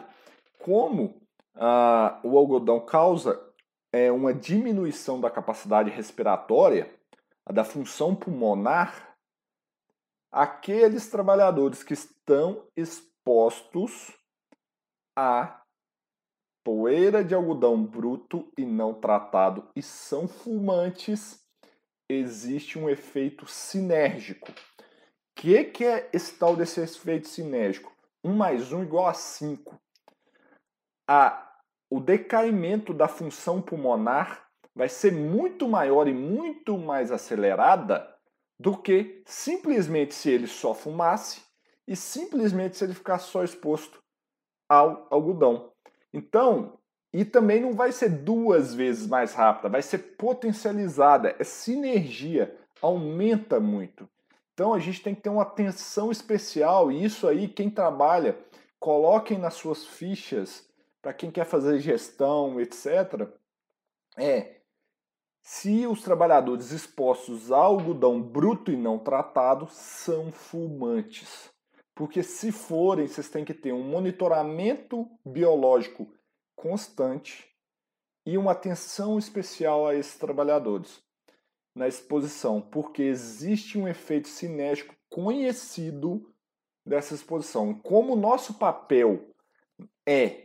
[0.58, 1.20] como
[1.54, 3.53] ah, o algodão causa
[3.94, 6.92] é, uma diminuição da capacidade respiratória,
[7.48, 9.16] da função pulmonar,
[10.32, 14.12] aqueles trabalhadores que estão expostos
[15.16, 15.62] a
[16.64, 21.46] poeira de algodão bruto e não tratado e são fumantes,
[22.10, 24.50] existe um efeito sinérgico.
[24.50, 24.54] O
[25.36, 27.92] que, que é esse tal desse efeito sinérgico?
[28.24, 29.80] 1 mais 1 igual a 5.
[31.08, 31.53] A
[31.94, 38.04] o decaimento da função pulmonar vai ser muito maior e muito mais acelerada
[38.58, 41.42] do que simplesmente se ele só fumasse
[41.86, 44.02] e simplesmente se ele ficasse só exposto
[44.68, 45.70] ao algodão.
[46.12, 46.80] Então,
[47.12, 53.60] e também não vai ser duas vezes mais rápida, vai ser potencializada, é sinergia, aumenta
[53.60, 54.10] muito.
[54.52, 58.36] Então a gente tem que ter uma atenção especial e isso aí quem trabalha,
[58.80, 60.68] coloquem nas suas fichas
[61.04, 63.28] para quem quer fazer gestão, etc.,
[64.16, 64.62] é
[65.42, 71.52] se os trabalhadores expostos a algodão bruto e não tratado são fumantes.
[71.94, 76.10] Porque se forem, vocês têm que ter um monitoramento biológico
[76.56, 77.54] constante
[78.24, 81.02] e uma atenção especial a esses trabalhadores
[81.74, 86.32] na exposição, porque existe um efeito cinético conhecido
[86.86, 87.74] dessa exposição.
[87.74, 89.28] Como o nosso papel
[90.08, 90.43] é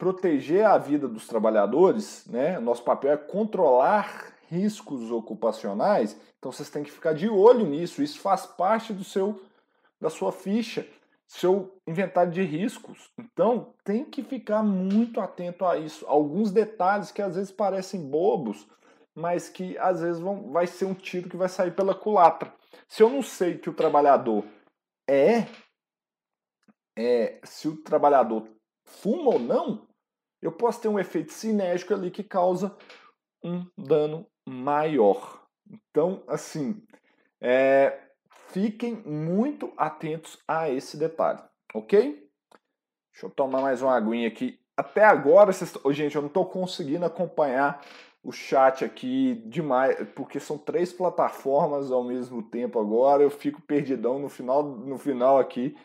[0.00, 2.58] proteger a vida dos trabalhadores, né?
[2.58, 6.18] Nosso papel é controlar riscos ocupacionais.
[6.38, 8.02] Então vocês têm que ficar de olho nisso.
[8.02, 9.38] Isso faz parte do seu
[10.00, 10.88] da sua ficha,
[11.26, 13.10] seu inventário de riscos.
[13.18, 16.06] Então tem que ficar muito atento a isso.
[16.06, 18.66] Alguns detalhes que às vezes parecem bobos,
[19.14, 22.50] mas que às vezes vão, vai ser um tiro que vai sair pela culatra.
[22.88, 24.46] Se eu não sei que o trabalhador
[25.06, 25.46] é,
[26.96, 28.48] é se o trabalhador
[28.82, 29.89] fuma ou não,
[30.40, 32.76] eu posso ter um efeito cinético ali que causa
[33.42, 35.42] um dano maior.
[35.70, 36.82] Então, assim,
[37.40, 37.98] é,
[38.48, 41.40] fiquem muito atentos a esse detalhe,
[41.74, 42.28] ok?
[43.12, 44.58] Deixa eu tomar mais uma aguinha aqui.
[44.76, 45.72] Até agora, vocês...
[45.90, 47.84] gente, eu não estou conseguindo acompanhar
[48.22, 53.22] o chat aqui demais, porque são três plataformas ao mesmo tempo agora.
[53.22, 55.76] Eu fico perdidão no final, no final aqui.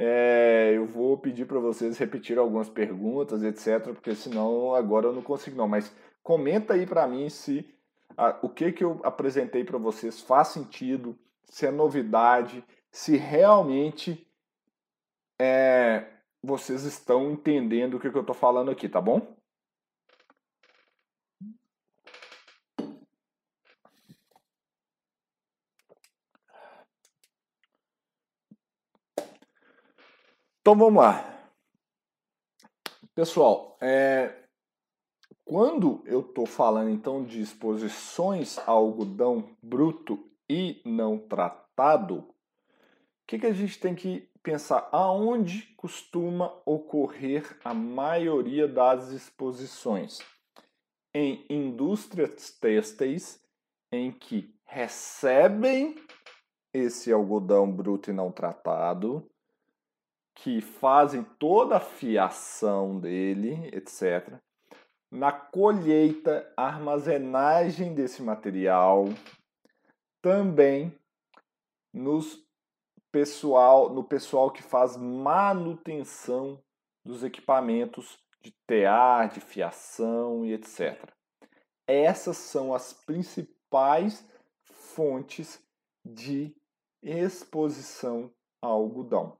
[0.00, 5.22] É, eu vou pedir para vocês repetir algumas perguntas, etc, porque senão agora eu não
[5.22, 5.66] consigo não.
[5.66, 5.92] Mas
[6.22, 7.68] comenta aí para mim se
[8.16, 14.24] a, o que que eu apresentei para vocês faz sentido, se é novidade, se realmente
[15.36, 16.06] é,
[16.40, 19.36] vocês estão entendendo o que, que eu estou falando aqui, tá bom?
[30.68, 31.48] Então vamos lá.
[33.14, 34.34] Pessoal, é,
[35.42, 42.34] quando eu estou falando então de exposições a algodão bruto e não tratado, o
[43.26, 50.18] que, que a gente tem que pensar aonde costuma ocorrer a maioria das exposições.
[51.14, 53.42] Em indústrias têxteis
[53.90, 55.94] em que recebem
[56.74, 59.26] esse algodão bruto e não tratado,
[60.40, 64.38] que fazem toda a fiação dele, etc.
[65.10, 69.06] Na colheita, armazenagem desse material,
[70.22, 70.96] também
[71.92, 72.40] nos
[73.10, 76.62] pessoal, no pessoal que faz manutenção
[77.04, 81.10] dos equipamentos de tear, de fiação e etc.
[81.84, 84.24] Essas são as principais
[84.62, 85.60] fontes
[86.04, 86.54] de
[87.02, 88.32] exposição
[88.62, 89.36] ao algodão,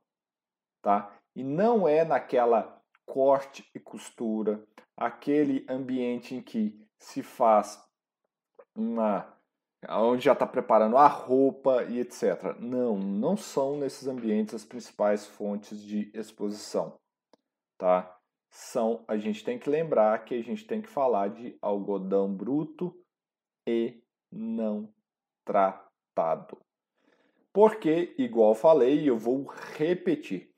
[0.83, 1.13] tá?
[1.35, 4.63] E não é naquela corte e costura,
[4.97, 7.83] aquele ambiente em que se faz
[8.75, 9.35] uma
[9.89, 12.57] onde já está preparando a roupa e etc.
[12.59, 16.99] Não, não são nesses ambientes as principais fontes de exposição,
[17.79, 18.15] tá?
[18.51, 22.99] São, a gente tem que lembrar que a gente tem que falar de algodão bruto
[23.69, 24.03] e
[24.33, 24.93] não
[25.45, 26.59] tratado.
[27.53, 29.45] Porque, igual falei, eu vou
[29.77, 30.51] repetir,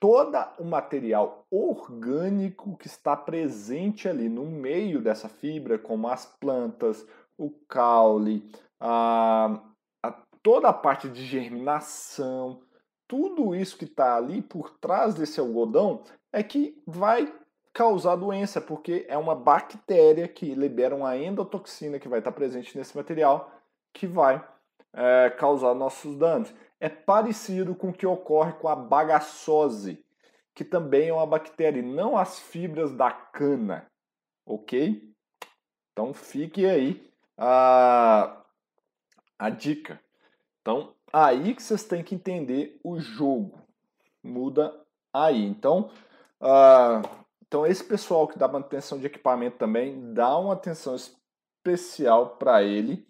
[0.00, 7.06] todo o material orgânico que está presente ali no meio dessa fibra, como as plantas,
[7.38, 9.60] o caule, a,
[10.02, 12.60] a, toda a parte de germinação,
[13.08, 17.32] tudo isso que está ali por trás desse algodão é que vai
[17.72, 22.96] causar doença, porque é uma bactéria que libera uma endotoxina que vai estar presente nesse
[22.96, 23.50] material
[23.92, 24.44] que vai
[24.92, 26.54] é, causar nossos danos.
[26.84, 30.04] É parecido com o que ocorre com a bagaçose,
[30.54, 33.90] que também é uma bactéria, não as fibras da cana,
[34.44, 35.10] ok?
[35.90, 38.36] Então fique aí a,
[39.38, 39.98] a dica.
[40.60, 43.62] Então, aí que vocês têm que entender o jogo.
[44.22, 44.78] Muda
[45.10, 45.42] aí.
[45.42, 45.90] Então,
[46.38, 52.62] uh, então esse pessoal que dá manutenção de equipamento também, dá uma atenção especial para
[52.62, 53.08] ele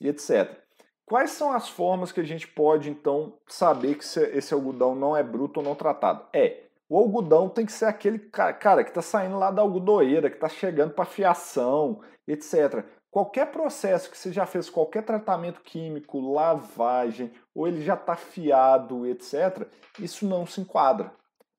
[0.00, 0.65] e etc.
[1.06, 5.22] Quais são as formas que a gente pode, então, saber que esse algodão não é
[5.22, 6.26] bruto ou não tratado?
[6.32, 10.36] É, o algodão tem que ser aquele cara que está saindo lá da algodoeira, que
[10.36, 12.84] está chegando para fiação, etc.
[13.08, 19.06] Qualquer processo que você já fez, qualquer tratamento químico, lavagem, ou ele já está fiado,
[19.06, 19.68] etc.,
[20.00, 21.12] isso não se enquadra.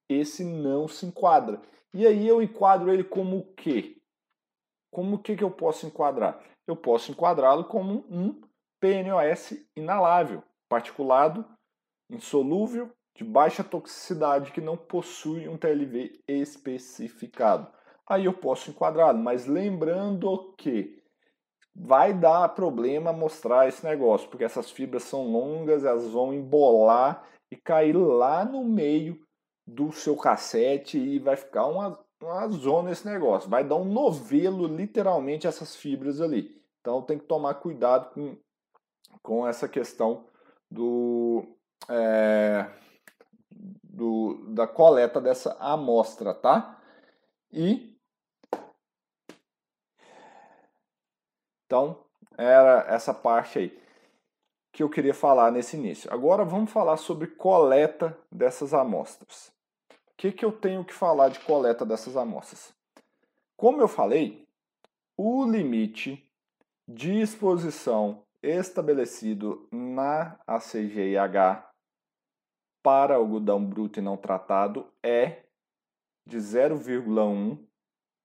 [0.10, 1.62] Esse não se enquadra.
[1.94, 3.98] E aí eu enquadro ele como o quê?
[4.92, 6.40] Como o que, que eu posso enquadrar?
[6.68, 8.42] Eu posso enquadrá-lo como um
[8.80, 11.46] PNOS inalável, particulado,
[12.10, 17.68] insolúvel, de baixa toxicidade que não possui um TLV especificado.
[18.08, 21.02] Aí eu posso enquadrá-lo, mas lembrando que
[21.76, 27.56] vai dar problema mostrar esse negócio, porque essas fibras são longas, elas vão embolar e
[27.56, 29.20] cair lá no meio
[29.66, 33.50] do seu cassete e vai ficar uma, uma zona esse negócio.
[33.50, 36.62] Vai dar um novelo, literalmente, essas fibras ali.
[36.80, 38.38] Então tem que tomar cuidado com,
[39.22, 40.26] com essa questão
[40.70, 41.46] do,
[41.90, 42.70] é,
[43.84, 46.80] do, da coleta dessa amostra, tá?
[47.52, 47.98] E
[51.68, 52.02] Então,
[52.38, 53.84] era essa parte aí
[54.72, 56.12] que eu queria falar nesse início.
[56.14, 59.52] Agora vamos falar sobre coleta dessas amostras.
[59.90, 62.74] O que, que eu tenho que falar de coleta dessas amostras?
[63.58, 64.48] Como eu falei,
[65.18, 66.24] o limite
[66.88, 71.68] de exposição estabelecido na ACGIH
[72.84, 75.44] para algodão bruto e não tratado é
[76.26, 77.68] de 0,1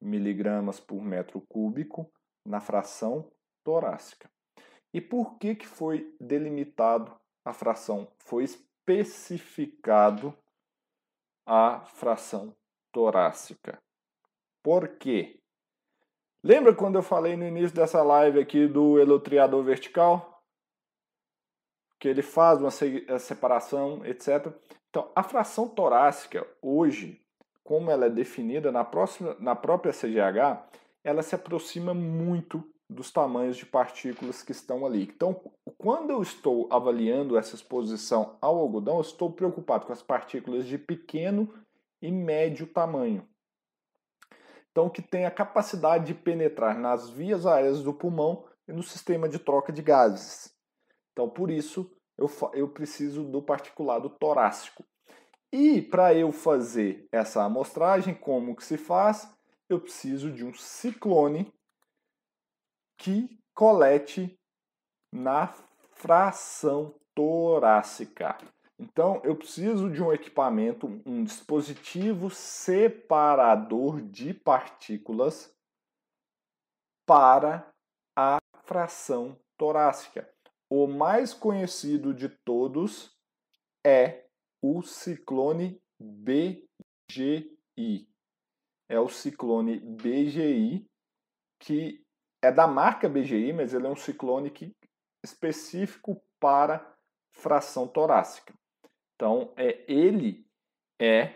[0.00, 2.10] miligramas por metro cúbico
[2.46, 3.30] na fração
[3.64, 4.30] torácica.
[4.94, 8.06] E por que, que foi delimitado a fração?
[8.18, 10.36] Foi especificado
[11.46, 12.54] a fração
[12.92, 13.82] torácica.
[14.62, 15.41] Por quê?
[16.44, 20.42] Lembra quando eu falei no início dessa live aqui do elotriador vertical?
[22.00, 24.52] Que ele faz uma separação, etc.
[24.90, 27.20] Então, a fração torácica, hoje,
[27.62, 30.68] como ela é definida na, próxima, na própria CGH,
[31.04, 35.04] ela se aproxima muito dos tamanhos de partículas que estão ali.
[35.04, 35.40] Então,
[35.78, 40.76] quando eu estou avaliando essa exposição ao algodão, eu estou preocupado com as partículas de
[40.76, 41.48] pequeno
[42.02, 43.26] e médio tamanho.
[44.72, 49.28] Então, que tem a capacidade de penetrar nas vias aéreas do pulmão e no sistema
[49.28, 50.52] de troca de gases.
[51.12, 54.84] Então, por isso, eu, eu preciso do particulado torácico.
[55.52, 59.30] E para eu fazer essa amostragem, como que se faz?
[59.72, 61.52] eu preciso de um ciclone
[62.98, 64.38] que colete
[65.12, 65.48] na
[65.92, 68.38] fração torácica.
[68.82, 75.56] Então, eu preciso de um equipamento, um dispositivo separador de partículas
[77.06, 77.72] para
[78.16, 80.28] a fração torácica.
[80.68, 83.16] O mais conhecido de todos
[83.86, 84.26] é
[84.60, 87.56] o ciclone BGI.
[88.88, 90.84] É o ciclone BGI,
[91.60, 92.04] que
[92.42, 94.74] é da marca BGI, mas ele é um ciclone que,
[95.22, 96.92] específico para
[97.30, 98.52] fração torácica.
[99.22, 100.44] Então, é, ele
[101.00, 101.34] é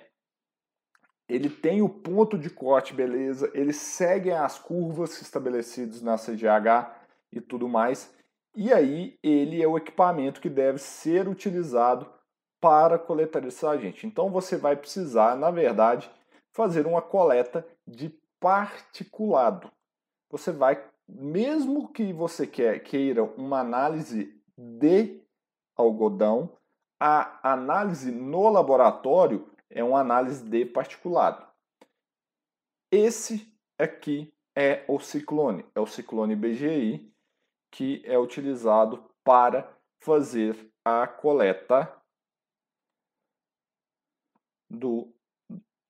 [1.29, 6.93] ele tem o ponto de corte, beleza, ele segue as curvas estabelecidas na CGH
[7.31, 8.13] e tudo mais.
[8.57, 12.13] E aí, ele é o equipamento que deve ser utilizado
[12.61, 14.05] para coletar esse agente.
[14.05, 16.11] Então, você vai precisar, na verdade,
[16.51, 18.09] fazer uma coleta de
[18.41, 19.71] particulado.
[20.29, 25.21] Você vai, mesmo que você queira uma análise de
[25.77, 26.56] algodão,
[27.01, 31.47] a análise no laboratório é uma análise de particulado.
[32.91, 37.13] Esse aqui é o ciclone, é o ciclone BGI,
[37.71, 39.71] que é utilizado para
[40.01, 41.93] fazer a coleta
[44.71, 45.13] do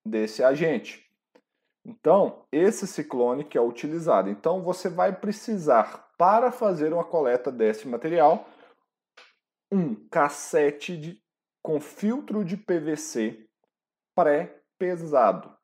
[0.05, 1.05] desse agente.
[1.85, 4.29] Então, esse ciclone que é utilizado.
[4.29, 8.49] Então, você vai precisar, para fazer uma coleta desse material,
[9.71, 11.23] um cassete de,
[11.63, 13.47] com filtro de PVC
[14.15, 15.55] pré-pesado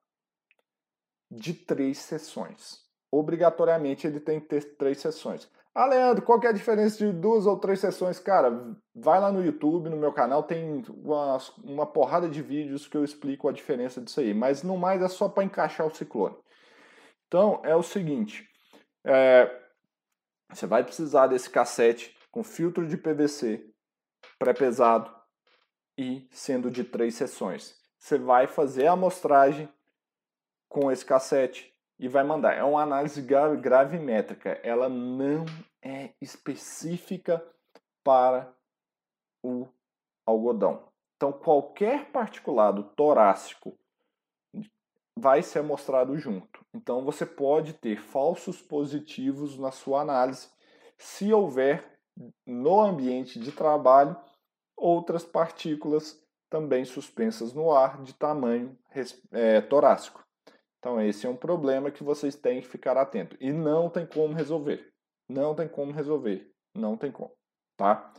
[1.31, 2.81] de três sessões.
[3.11, 5.51] Obrigatoriamente ele tem que ter três sessões.
[5.75, 8.19] Ah, Leandro, qual que é a diferença de duas ou três sessões?
[8.19, 12.97] Cara, vai lá no YouTube, no meu canal, tem uma, uma porrada de vídeos que
[12.97, 14.35] eu explico a diferença disso aí.
[14.35, 16.37] Mas no mais é só para encaixar o ciclone.
[17.27, 18.47] Então é o seguinte:
[19.03, 19.51] é,
[20.51, 23.72] você vai precisar desse cassete com filtro de PVC
[24.43, 25.09] pré-pesado
[25.97, 27.81] e sendo de três sessões.
[27.97, 29.69] Você vai fazer a amostragem
[30.69, 32.55] com esse cassete e vai mandar.
[32.55, 35.45] É uma análise gravimétrica, ela não
[35.81, 37.41] é específica
[38.03, 38.53] para
[39.45, 39.69] o
[40.27, 40.89] algodão.
[41.15, 43.79] Então, qualquer particulado torácico
[45.17, 46.67] vai ser mostrado junto.
[46.75, 50.51] Então, você pode ter falsos positivos na sua análise
[50.99, 51.97] se houver
[52.45, 54.17] no ambiente de trabalho
[54.77, 56.21] outras partículas
[56.53, 58.79] também suspensas no ar de tamanho
[59.31, 60.23] é, torácico.
[60.79, 63.37] Então, esse é um problema que vocês têm que ficar atento.
[63.41, 64.93] E não tem como resolver.
[65.29, 66.53] Não tem como resolver.
[66.75, 67.33] Não tem como.
[67.77, 68.13] Tá?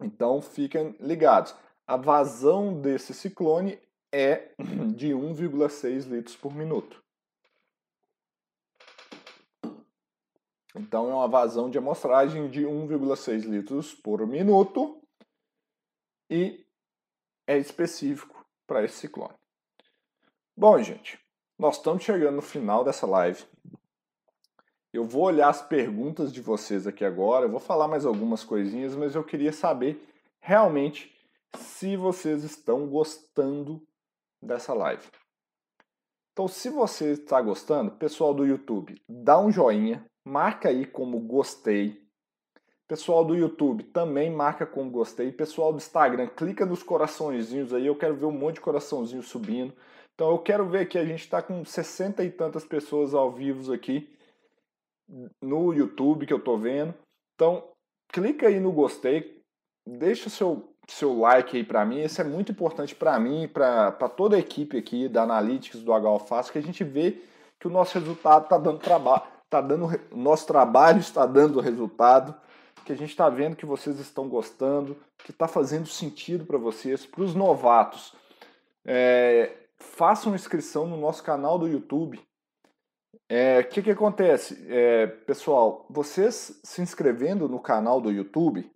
[0.00, 1.56] Então, fiquem ligados.
[1.86, 3.80] A vazão desse ciclone
[4.12, 4.54] é
[4.94, 7.02] de 1,6 litros por minuto.
[10.76, 15.01] Então, é uma vazão de amostragem de 1,6 litros por minuto
[16.32, 16.64] e
[17.46, 19.34] é específico para esse ciclone.
[20.56, 21.20] Bom, gente,
[21.58, 23.44] nós estamos chegando no final dessa live.
[24.90, 28.96] Eu vou olhar as perguntas de vocês aqui agora, eu vou falar mais algumas coisinhas,
[28.96, 30.02] mas eu queria saber
[30.40, 31.14] realmente
[31.54, 33.86] se vocês estão gostando
[34.40, 35.06] dessa live.
[36.32, 42.01] Então, se você está gostando, pessoal do YouTube, dá um joinha, marca aí como gostei,
[42.88, 45.32] Pessoal do YouTube também marca como gostei.
[45.32, 47.86] Pessoal do Instagram, clica nos coraçõezinhos aí.
[47.86, 49.72] Eu quero ver um monte de coraçãozinho subindo.
[50.14, 53.72] Então eu quero ver que a gente está com 60 e tantas pessoas ao vivo
[53.72, 54.10] aqui
[55.42, 56.94] no YouTube que eu tô vendo.
[57.34, 57.64] Então
[58.12, 59.40] clica aí no gostei,
[59.86, 62.02] deixa seu seu like aí para mim.
[62.02, 66.50] Isso é muito importante para mim, para toda a equipe aqui da Analytics do HOFAS,
[66.50, 67.22] que a gente vê
[67.60, 72.34] que o nosso resultado está dando trabalho, tá dando nosso trabalho está dando resultado
[72.82, 77.06] que a gente está vendo que vocês estão gostando, que está fazendo sentido para vocês.
[77.06, 78.14] Para os novatos,
[78.84, 82.18] é, façam inscrição no nosso canal do YouTube.
[82.18, 85.86] O é, que, que acontece, é, pessoal?
[85.88, 88.70] Vocês se inscrevendo no canal do YouTube,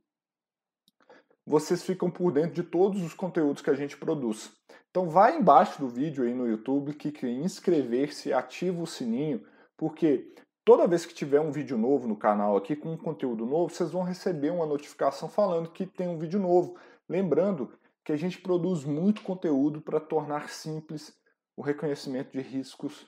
[1.47, 4.51] vocês ficam por dentro de todos os conteúdos que a gente produz.
[4.91, 9.47] Então vai embaixo do vídeo aí no YouTube, clique em inscrever-se, ativa o sininho,
[9.77, 10.35] porque
[10.67, 13.93] Toda vez que tiver um vídeo novo no canal aqui com um conteúdo novo, vocês
[13.93, 16.77] vão receber uma notificação falando que tem um vídeo novo.
[17.09, 17.73] Lembrando
[18.05, 21.17] que a gente produz muito conteúdo para tornar simples
[21.57, 23.07] o reconhecimento de riscos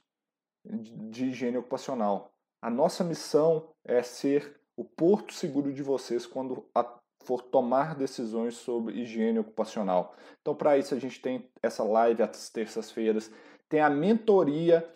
[0.65, 2.33] de higiene ocupacional.
[2.63, 6.65] A nossa missão é ser o porto seguro de vocês quando
[7.25, 10.15] for tomar decisões sobre higiene ocupacional.
[10.41, 13.33] Então, para isso, a gente tem essa live às terças-feiras,
[13.69, 14.89] tem a mentoria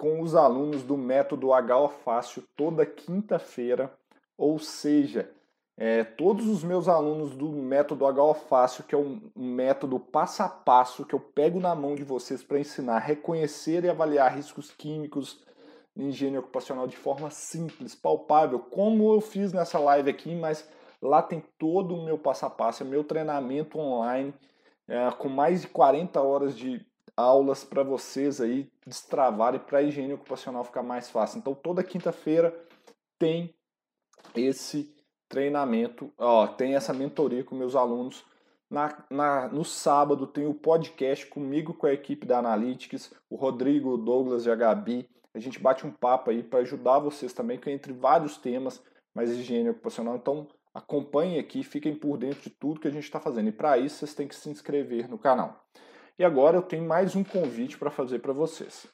[0.00, 3.92] com os alunos do método HO Fácil toda quinta-feira,
[4.34, 5.30] ou seja,
[5.76, 10.48] é, todos os meus alunos do método HO Fácil, que é um, método passo a
[10.48, 14.70] passo que eu pego na mão de vocês para ensinar a reconhecer e avaliar riscos
[14.70, 15.44] químicos
[15.94, 20.66] em engenharia ocupacional de forma simples, palpável, como eu fiz nessa live aqui, mas
[21.02, 24.32] lá tem todo o meu passo a passo, é meu treinamento online,
[24.88, 26.89] é, com mais de 40 horas de
[27.20, 31.38] aulas para vocês aí destravarem para a higiene ocupacional ficar mais fácil.
[31.38, 32.54] Então toda quinta-feira
[33.18, 33.54] tem
[34.34, 34.94] esse
[35.28, 38.24] treinamento, ó, tem essa mentoria com meus alunos.
[38.68, 43.90] Na, na, no sábado tem o podcast comigo com a equipe da Analytics, o Rodrigo,
[43.90, 45.08] o Douglas e a Gabi.
[45.34, 48.82] A gente bate um papo aí para ajudar vocês também, que é entre vários temas,
[49.14, 50.16] mais higiene ocupacional.
[50.16, 53.48] Então acompanhem aqui, fiquem por dentro de tudo que a gente está fazendo.
[53.48, 55.64] E para isso vocês têm que se inscrever no canal.
[56.20, 58.86] E agora eu tenho mais um convite para fazer para vocês.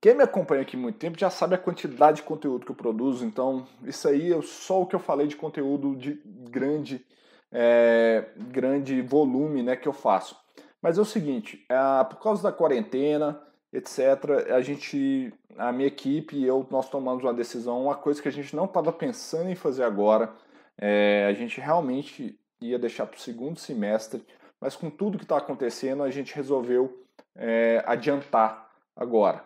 [0.00, 3.24] Quem me acompanha aqui muito tempo já sabe a quantidade de conteúdo que eu produzo,
[3.24, 7.04] então isso aí é só o que eu falei de conteúdo de grande,
[7.50, 10.36] é, grande volume né, que eu faço.
[10.80, 16.36] Mas é o seguinte, é, por causa da quarentena, etc., a gente, a minha equipe
[16.36, 19.56] e eu, nós tomamos uma decisão, uma coisa que a gente não estava pensando em
[19.56, 20.32] fazer agora,
[20.78, 24.24] é, a gente realmente ia deixar para o segundo semestre,
[24.60, 27.04] mas com tudo que está acontecendo, a gente resolveu
[27.34, 29.44] é, adiantar agora.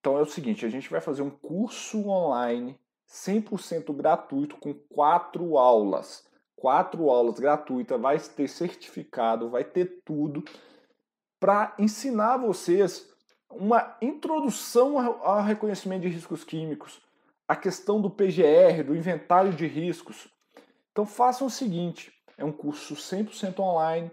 [0.00, 2.78] Então é o seguinte, a gente vai fazer um curso online
[3.08, 6.26] 100% gratuito com quatro aulas.
[6.56, 10.44] Quatro aulas gratuitas, vai ter certificado, vai ter tudo
[11.38, 13.12] para ensinar vocês
[13.50, 17.00] uma introdução ao reconhecimento de riscos químicos,
[17.46, 20.28] a questão do PGR, do inventário de riscos.
[20.90, 24.10] Então façam o seguinte, é um curso 100% online,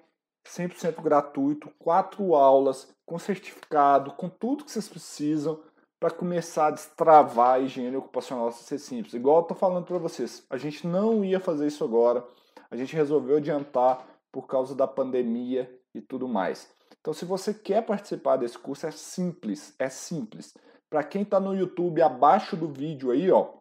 [0.47, 5.61] 100% gratuito, quatro aulas, com certificado, com tudo que vocês precisam
[5.99, 9.13] para começar a destravar a higiene ocupacional ser simples.
[9.13, 12.25] Igual eu estou falando para vocês, a gente não ia fazer isso agora,
[12.71, 16.73] a gente resolveu adiantar por causa da pandemia e tudo mais.
[16.99, 20.55] Então, se você quer participar desse curso, é simples, é simples.
[20.89, 23.53] Para quem está no YouTube, abaixo do vídeo aí, ó,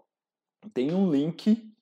[0.74, 1.72] tem um link,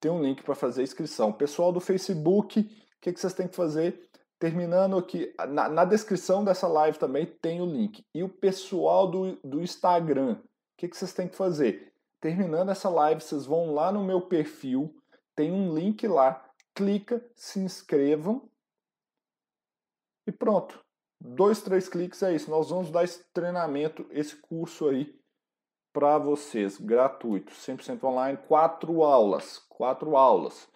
[0.00, 1.32] tem um link para fazer a inscrição.
[1.32, 4.07] Pessoal do Facebook, o que, que vocês têm que fazer?
[4.38, 8.04] Terminando aqui, na, na, descrição dessa live também tem o link.
[8.14, 10.38] E o pessoal do, do Instagram, o
[10.76, 11.92] que, que vocês têm que fazer?
[12.20, 14.94] Terminando essa live, vocês vão lá no meu perfil,
[15.34, 18.48] tem um link lá, clica, se inscrevam
[20.24, 20.78] e pronto.
[21.20, 22.48] Dois, três cliques é isso.
[22.48, 25.18] Nós vamos dar esse treinamento, esse curso aí
[25.92, 30.68] para vocês, gratuito, 100% online, quatro aulas, quatro aulas.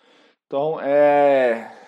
[0.47, 1.82] Então, é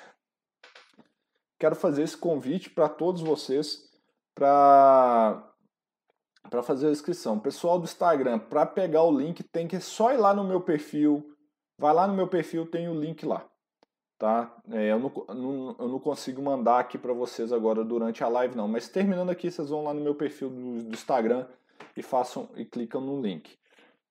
[1.59, 3.89] quero fazer esse convite para todos vocês
[4.35, 5.51] para
[6.51, 7.39] para fazer a inscrição.
[7.39, 11.35] Pessoal do Instagram, para pegar o link tem que só ir lá no meu perfil.
[11.79, 13.45] Vai lá no meu perfil, tem o link lá.
[14.19, 14.55] Tá?
[14.71, 18.57] É, eu, não, não, eu não consigo mandar aqui para vocês agora durante a live
[18.57, 21.47] não, mas terminando aqui vocês vão lá no meu perfil do, do Instagram
[21.97, 23.59] e façam e clicam no link.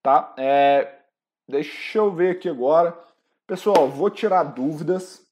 [0.02, 0.34] Tá?
[0.38, 1.00] É,
[1.48, 2.98] deixa eu ver aqui agora.
[3.48, 5.23] Pessoal, vou tirar dúvidas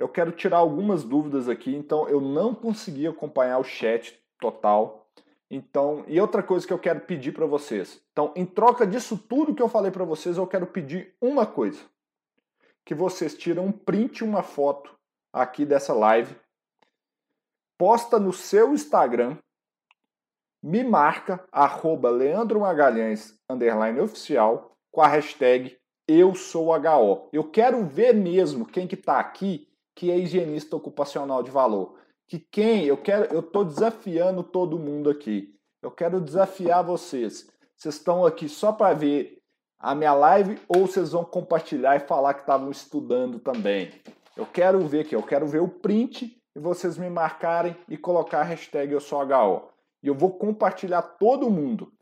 [0.00, 5.06] eu quero tirar algumas dúvidas aqui, então eu não consegui acompanhar o chat total.
[5.50, 8.00] Então, e outra coisa que eu quero pedir para vocês.
[8.10, 11.82] Então, em troca disso tudo que eu falei para vocês, eu quero pedir uma coisa.
[12.82, 14.90] Que vocês tiram um print, uma foto
[15.30, 16.34] aqui dessa live,
[17.76, 19.36] posta no seu Instagram,
[20.62, 25.78] me marca, arroba Leandro Magalhães, underline oficial, com a hashtag
[26.08, 27.28] eu sou HO.
[27.32, 29.69] Eu quero ver mesmo quem que está aqui
[30.00, 31.94] que é higienista ocupacional de valor.
[32.26, 35.54] Que quem eu quero, eu estou desafiando todo mundo aqui.
[35.82, 37.46] Eu quero desafiar vocês.
[37.76, 39.42] Vocês estão aqui só para ver
[39.78, 43.92] a minha live ou vocês vão compartilhar e falar que estavam estudando também?
[44.34, 48.40] Eu quero ver aqui, eu quero ver o print e vocês me marcarem e colocar
[48.40, 49.68] a hashtag eu sou HO.
[50.02, 51.92] E eu vou compartilhar todo mundo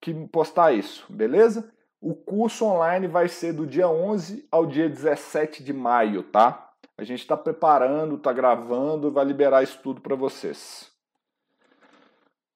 [0.00, 1.70] que postar isso, beleza?
[2.00, 6.69] O curso online vai ser do dia 11 ao dia 17 de maio, tá?
[7.00, 10.92] A gente está preparando, está gravando, vai liberar isso tudo para vocês.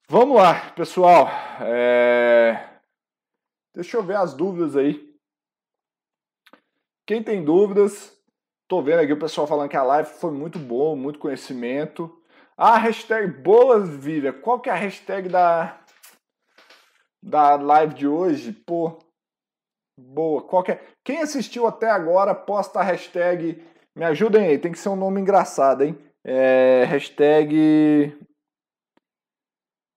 [0.07, 1.29] Vamos lá, pessoal.
[1.63, 2.63] É...
[3.75, 5.17] Deixa eu ver as dúvidas aí.
[7.07, 8.23] Quem tem dúvidas,
[8.69, 12.15] tô vendo aqui o pessoal falando que a live foi muito boa, muito conhecimento.
[12.55, 14.35] Ah, hashtag boas, Vivian.
[14.35, 15.81] Qual que é a hashtag da,
[17.23, 18.53] da live de hoje?
[18.53, 18.99] Pô,
[19.99, 20.43] boa.
[20.43, 20.87] Qual que é?
[21.03, 25.21] Quem assistiu até agora, posta a hashtag me ajudem aí, tem que ser um nome
[25.21, 25.99] engraçado, hein?
[26.25, 28.17] É, hashtag.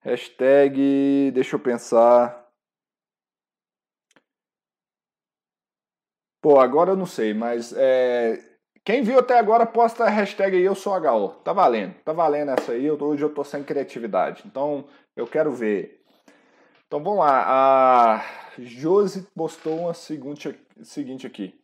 [0.02, 1.32] Hashtag.
[1.34, 2.46] Deixa eu pensar.
[6.42, 8.40] Pô, agora eu não sei, mas é,
[8.88, 11.30] quem viu até agora, posta a hashtag aí eu sou HO.
[11.44, 12.90] Tá valendo, tá valendo essa aí.
[12.90, 14.44] Hoje eu tô sem criatividade.
[14.46, 16.02] Então eu quero ver.
[16.88, 17.44] Então vamos lá.
[17.46, 18.26] A
[18.58, 21.60] Josi postou uma seguinte, seguinte aqui.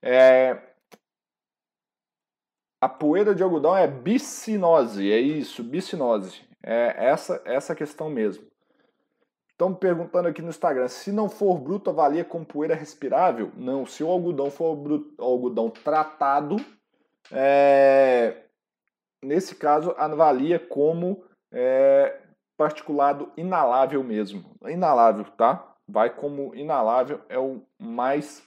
[0.00, 0.56] É,
[2.80, 6.42] a poeira de algodão é bicinose, é isso, bicinose.
[6.62, 8.44] É essa essa questão mesmo.
[9.50, 13.52] Estão perguntando aqui no Instagram, se não for bruto, avalia como poeira respirável?
[13.56, 16.56] Não, se o algodão for bruto, algodão tratado,
[17.30, 18.44] é,
[19.22, 21.22] nesse caso, avalia como
[21.52, 22.20] é,
[22.56, 24.56] particulado inalável mesmo.
[24.66, 25.74] Inalável, tá?
[25.86, 28.42] Vai como inalável, é o mais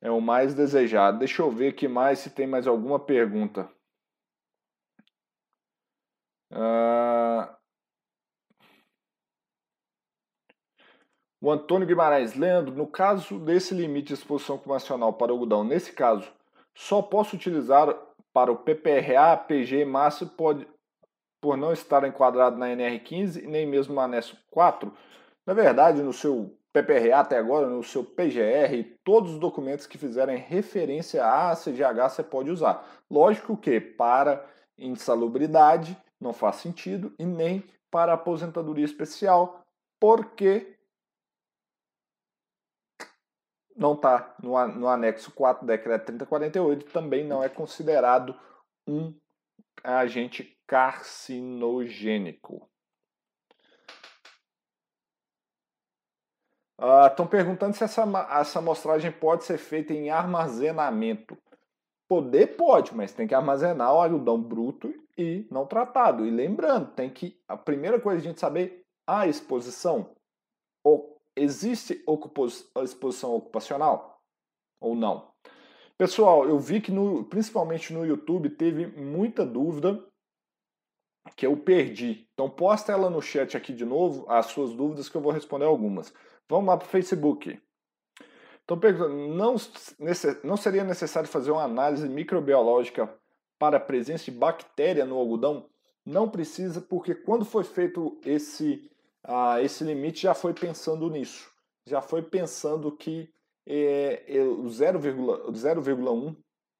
[0.00, 1.18] é o mais desejado.
[1.18, 3.70] Deixa eu ver aqui mais se tem mais alguma pergunta.
[6.52, 7.60] Uh...
[11.42, 15.92] O Antônio Guimarães, Leandro, no caso desse limite de exposição ocupacional para o algodão, nesse
[15.92, 16.30] caso,
[16.74, 17.96] só posso utilizar
[18.32, 20.68] para o PPRA, PG, massa, pode,
[21.40, 24.92] por não estar enquadrado na NR15 e nem mesmo no anexo 4?
[25.46, 30.36] Na verdade, no seu PPRA até agora, no seu PGR, todos os documentos que fizerem
[30.36, 32.86] referência a CGH você pode usar.
[33.10, 34.46] Lógico que para
[34.78, 39.66] insalubridade não faz sentido e nem para aposentadoria especial,
[39.98, 40.78] porque
[43.74, 48.38] não está no, no anexo 4 do decreto 3048, também não é considerado
[48.86, 49.12] um
[49.82, 52.69] agente carcinogênico.
[57.06, 61.36] Estão uh, perguntando se essa, essa amostragem pode ser feita em armazenamento.
[62.08, 66.26] Poder pode, mas tem que armazenar o algodão bruto e não tratado.
[66.26, 70.10] E lembrando, tem que a primeira coisa a gente saber a exposição.
[70.82, 72.02] Ou existe
[72.82, 74.18] exposição ocupacional
[74.80, 75.28] ou não?
[75.98, 80.02] Pessoal, eu vi que no, principalmente no YouTube teve muita dúvida
[81.36, 82.28] que eu perdi.
[82.32, 85.64] Então posta ela no chat aqui de novo, as suas dúvidas que eu vou responder
[85.64, 86.12] algumas.
[86.48, 87.60] Vamos lá para o Facebook.
[88.64, 88.78] Então,
[89.08, 89.56] não,
[90.44, 93.12] não seria necessário fazer uma análise microbiológica
[93.58, 95.68] para a presença de bactéria no algodão?
[96.06, 98.90] Não precisa, porque quando foi feito esse,
[99.62, 101.50] esse limite, já foi pensando nisso.
[101.86, 103.28] Já foi pensando que
[103.66, 106.36] é, é, o 0,1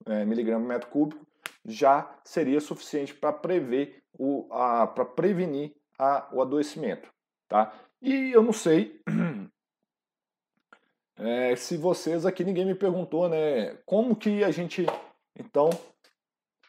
[0.06, 1.26] é, miligrama metro cúbico
[1.64, 4.48] já seria suficiente para prever o,
[4.94, 7.08] para prevenir a, o adoecimento,
[7.48, 7.72] tá?
[8.00, 9.00] E eu não sei
[11.16, 13.76] É, se vocês aqui ninguém me perguntou, né?
[13.84, 14.86] Como que a gente.
[15.38, 15.70] Então,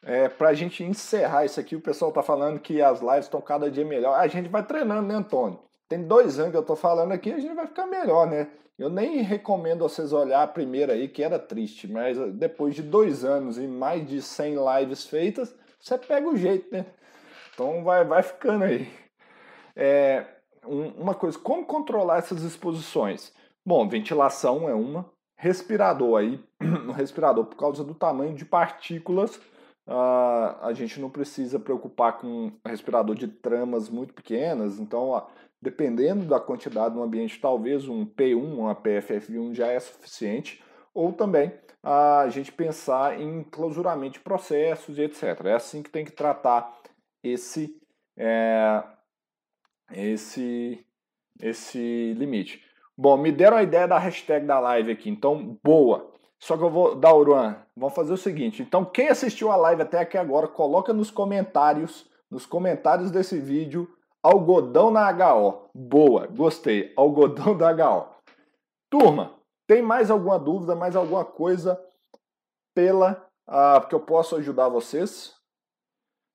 [0.03, 3.41] é, para a gente encerrar isso aqui, o pessoal tá falando que as lives estão
[3.41, 4.19] cada dia melhor.
[4.19, 5.59] A gente vai treinando, né, Antônio?
[5.92, 8.48] Tem dois anos que eu tô falando aqui, a gente vai ficar melhor, né?
[8.80, 13.26] Eu nem recomendo vocês olhar a primeira aí, que era triste, mas depois de dois
[13.26, 16.86] anos e mais de 100 lives feitas, você pega o jeito, né?
[17.54, 18.89] Então vai, vai ficando aí.
[19.76, 20.26] É,
[20.66, 23.34] um, uma coisa, como controlar essas exposições?
[23.66, 25.06] Bom, ventilação é uma.
[25.36, 29.36] Respirador aí, no respirador, por causa do tamanho de partículas,
[29.86, 34.80] uh, a gente não precisa preocupar com respirador de tramas muito pequenas.
[34.80, 35.24] Então, uh,
[35.62, 40.64] dependendo da quantidade no ambiente, talvez um P1, uma PFF1 já é suficiente.
[40.93, 41.53] Ou também
[41.84, 45.45] a gente pensar em clausuramento de processos e etc.
[45.45, 46.76] É assim que tem que tratar
[47.24, 47.76] esse,
[48.18, 48.84] é,
[49.93, 50.86] esse,
[51.39, 52.64] esse limite.
[52.97, 56.12] Bom, me deram a ideia da hashtag da live aqui, então boa.
[56.39, 57.55] Só que eu vou dar Uruan.
[57.76, 58.64] Vamos fazer o seguinte.
[58.64, 63.88] Então, quem assistiu a live até aqui agora, coloca nos comentários, nos comentários desse vídeo,
[64.24, 65.69] algodão na HO.
[65.74, 66.93] Boa, gostei.
[66.95, 68.09] Algodão da HO.
[68.89, 71.82] Turma, tem mais alguma dúvida, mais alguma coisa
[72.76, 75.34] pela uh, que eu posso ajudar vocês?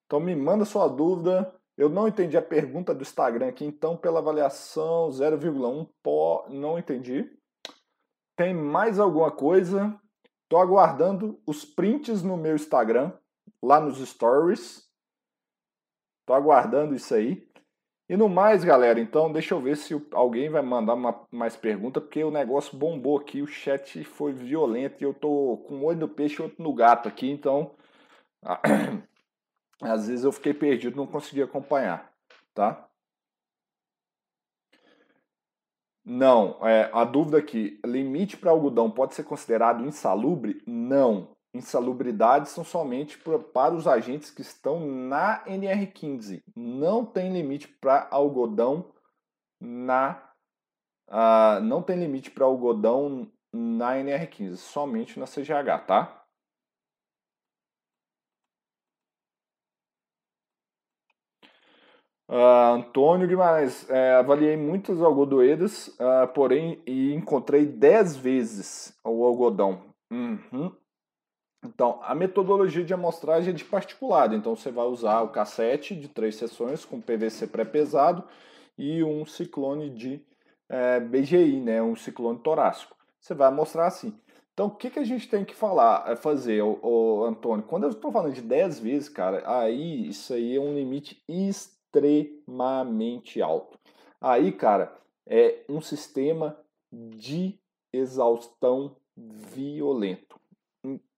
[0.06, 4.20] Então me manda sua dúvida eu não entendi a pergunta do Instagram aqui, então pela
[4.20, 7.30] avaliação 0,1, não entendi.
[8.34, 10.00] Tem mais alguma coisa?
[10.44, 13.12] Estou aguardando os prints no meu Instagram,
[13.62, 14.88] lá nos stories.
[16.20, 17.45] Estou aguardando isso aí.
[18.08, 22.00] E no mais, galera, então deixa eu ver se alguém vai mandar uma, mais pergunta,
[22.00, 26.00] porque o negócio bombou aqui, o chat foi violento e eu tô com um olho
[26.00, 27.74] no peixe e outro no gato aqui, então
[29.82, 32.12] às vezes eu fiquei perdido, não consegui acompanhar,
[32.54, 32.88] tá?
[36.04, 40.62] Não, é, a dúvida aqui, limite para algodão pode ser considerado insalubre?
[40.64, 41.35] Não.
[41.54, 43.18] Insalubridades são somente
[43.52, 46.42] para os agentes que estão na NR15.
[46.54, 48.92] Não tem limite para algodão
[49.60, 50.22] na.
[51.08, 56.26] Uh, não tem limite para algodão na NR15, somente na CGH, tá?
[62.28, 69.94] Uh, Antônio Guimarães, é, avaliei muitas algodoeiras, uh, porém, e encontrei 10 vezes o algodão.
[70.10, 70.74] Uhum.
[71.66, 74.34] Então, a metodologia de amostragem é de particulado.
[74.34, 78.24] Então, você vai usar o cassete de três sessões com PVC pré-pesado
[78.78, 80.20] e um ciclone de
[80.68, 82.96] é, BGI, né, um ciclone torácico.
[83.20, 84.14] Você vai mostrar assim.
[84.52, 87.66] Então, o que, que a gente tem que falar, é fazer, o, o Antônio?
[87.66, 93.42] Quando eu estou falando de 10 vezes, cara, aí isso aí é um limite extremamente
[93.42, 93.78] alto.
[94.20, 94.96] Aí, cara,
[95.26, 96.56] é um sistema
[96.90, 97.58] de
[97.92, 100.36] exaustão violento.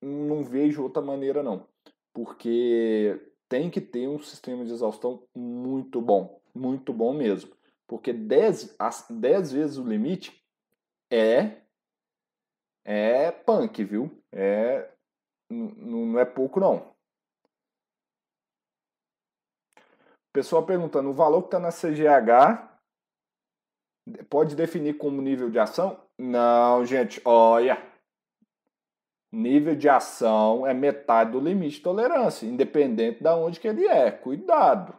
[0.00, 1.66] Não vejo outra maneira, não.
[2.12, 6.40] Porque tem que ter um sistema de exaustão muito bom.
[6.54, 7.56] Muito bom mesmo.
[7.86, 8.76] Porque 10,
[9.10, 10.44] 10 vezes o limite
[11.10, 11.62] é
[12.84, 14.10] é punk, viu?
[14.32, 14.90] É
[15.50, 16.94] não é pouco não.
[20.32, 22.68] Pessoal perguntando, o valor que está na CGH
[24.28, 26.00] pode definir como nível de ação?
[26.18, 27.87] Não, gente, olha.
[29.30, 34.10] Nível de ação é metade do limite de tolerância, independente de onde que ele é.
[34.10, 34.98] Cuidado.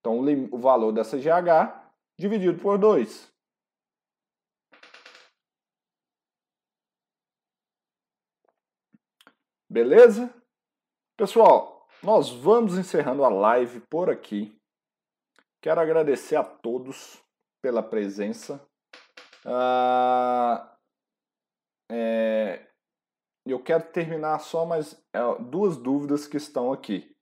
[0.00, 0.20] Então,
[0.52, 1.82] o, valor da CGH
[2.16, 3.28] dividido por 2.
[9.68, 10.32] Beleza?
[11.16, 14.56] Pessoal, nós vamos encerrando a live por aqui.
[15.60, 17.20] Quero agradecer a todos
[17.60, 18.64] pela presença.
[19.44, 20.76] Ah,
[21.90, 22.64] é,
[23.52, 27.14] eu quero terminar só mais é, duas dúvidas que estão aqui.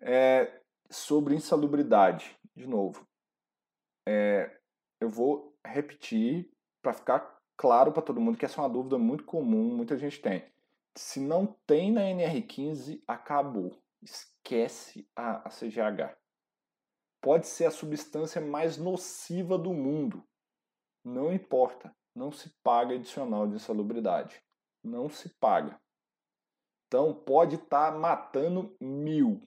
[0.00, 3.08] É, sobre insalubridade, de novo
[4.08, 4.58] é,
[4.98, 6.50] eu vou repetir
[6.80, 10.18] para ficar claro para todo mundo que essa é uma dúvida muito comum, muita gente
[10.22, 10.50] tem.
[10.96, 13.78] Se não tem na NR15, acabou.
[14.00, 16.16] Esquece a, a CGH.
[17.20, 20.24] Pode ser a substância mais nociva do mundo.
[21.04, 21.94] Não importa.
[22.14, 24.42] Não se paga adicional de insalubridade.
[24.88, 25.78] Não se paga.
[26.86, 29.46] Então pode estar tá matando mil.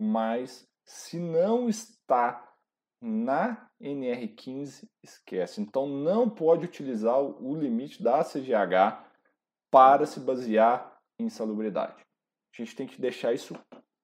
[0.00, 2.52] Mas se não está
[3.00, 5.60] na NR15, esquece.
[5.60, 9.08] Então não pode utilizar o limite da CGH
[9.70, 12.04] para se basear em salubridade.
[12.52, 13.56] A gente tem que deixar isso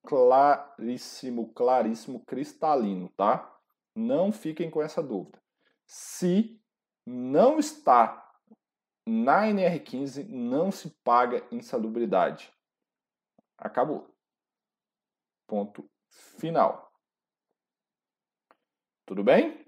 [0.07, 3.55] claríssimo, claríssimo, cristalino, tá?
[3.95, 5.39] Não fiquem com essa dúvida.
[5.85, 6.61] Se
[7.05, 8.28] não está
[9.09, 12.53] na NR15, não se paga insalubridade.
[13.57, 14.15] Acabou.
[15.47, 15.89] Ponto
[16.39, 16.93] final.
[19.07, 19.67] Tudo bem?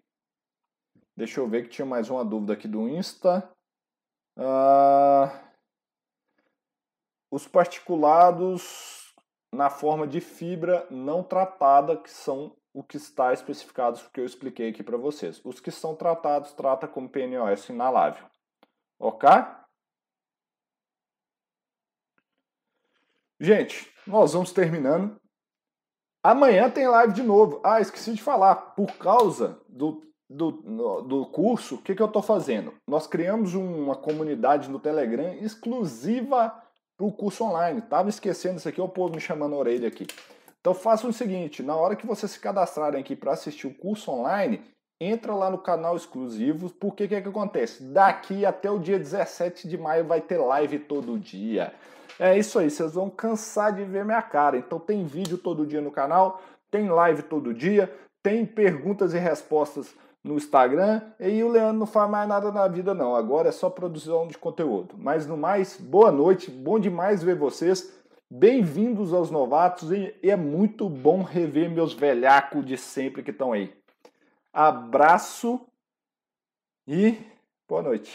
[1.17, 3.51] Deixa eu ver que tinha mais uma dúvida aqui do Insta.
[4.37, 5.43] Ah,
[7.31, 9.15] os particulados
[9.53, 14.69] na forma de fibra não tratada, que são o que está especificados que eu expliquei
[14.69, 15.41] aqui para vocês.
[15.45, 18.30] Os que são tratados, trata como PNOS inalável.
[19.01, 19.29] Ok?
[23.41, 25.19] Gente, nós vamos terminando.
[26.23, 27.63] Amanhã tem live de novo.
[27.65, 28.55] Ah, esqueci de falar.
[28.55, 30.51] Por causa do, do,
[31.01, 32.75] do curso, o que, que eu estou fazendo?
[32.87, 36.55] Nós criamos uma comunidade no Telegram exclusiva
[36.95, 37.81] para o curso online.
[37.81, 40.07] Tava esquecendo isso aqui, o povo me chamando a orelha aqui.
[40.61, 44.11] Então façam o seguinte, na hora que vocês se cadastrarem aqui para assistir o curso
[44.11, 44.63] online,
[45.01, 47.83] entra lá no canal exclusivo, porque o que, que acontece?
[47.83, 51.73] Daqui até o dia 17 de maio vai ter live todo dia.
[52.19, 54.59] É isso aí, vocês vão cansar de ver minha cara.
[54.59, 57.91] Então tem vídeo todo dia no canal, tem live todo dia,
[58.23, 61.01] tem perguntas e respostas no Instagram.
[61.19, 63.17] E o Leandro não faz mais nada na vida, não.
[63.17, 64.95] Agora é só produção de conteúdo.
[64.99, 67.91] Mas no mais, boa noite, bom demais ver vocês.
[68.31, 73.73] Bem-vindos aos novatos e é muito bom rever meus velhacos de sempre que estão aí.
[74.53, 75.65] Abraço
[76.87, 77.17] e
[77.69, 78.11] boa noite.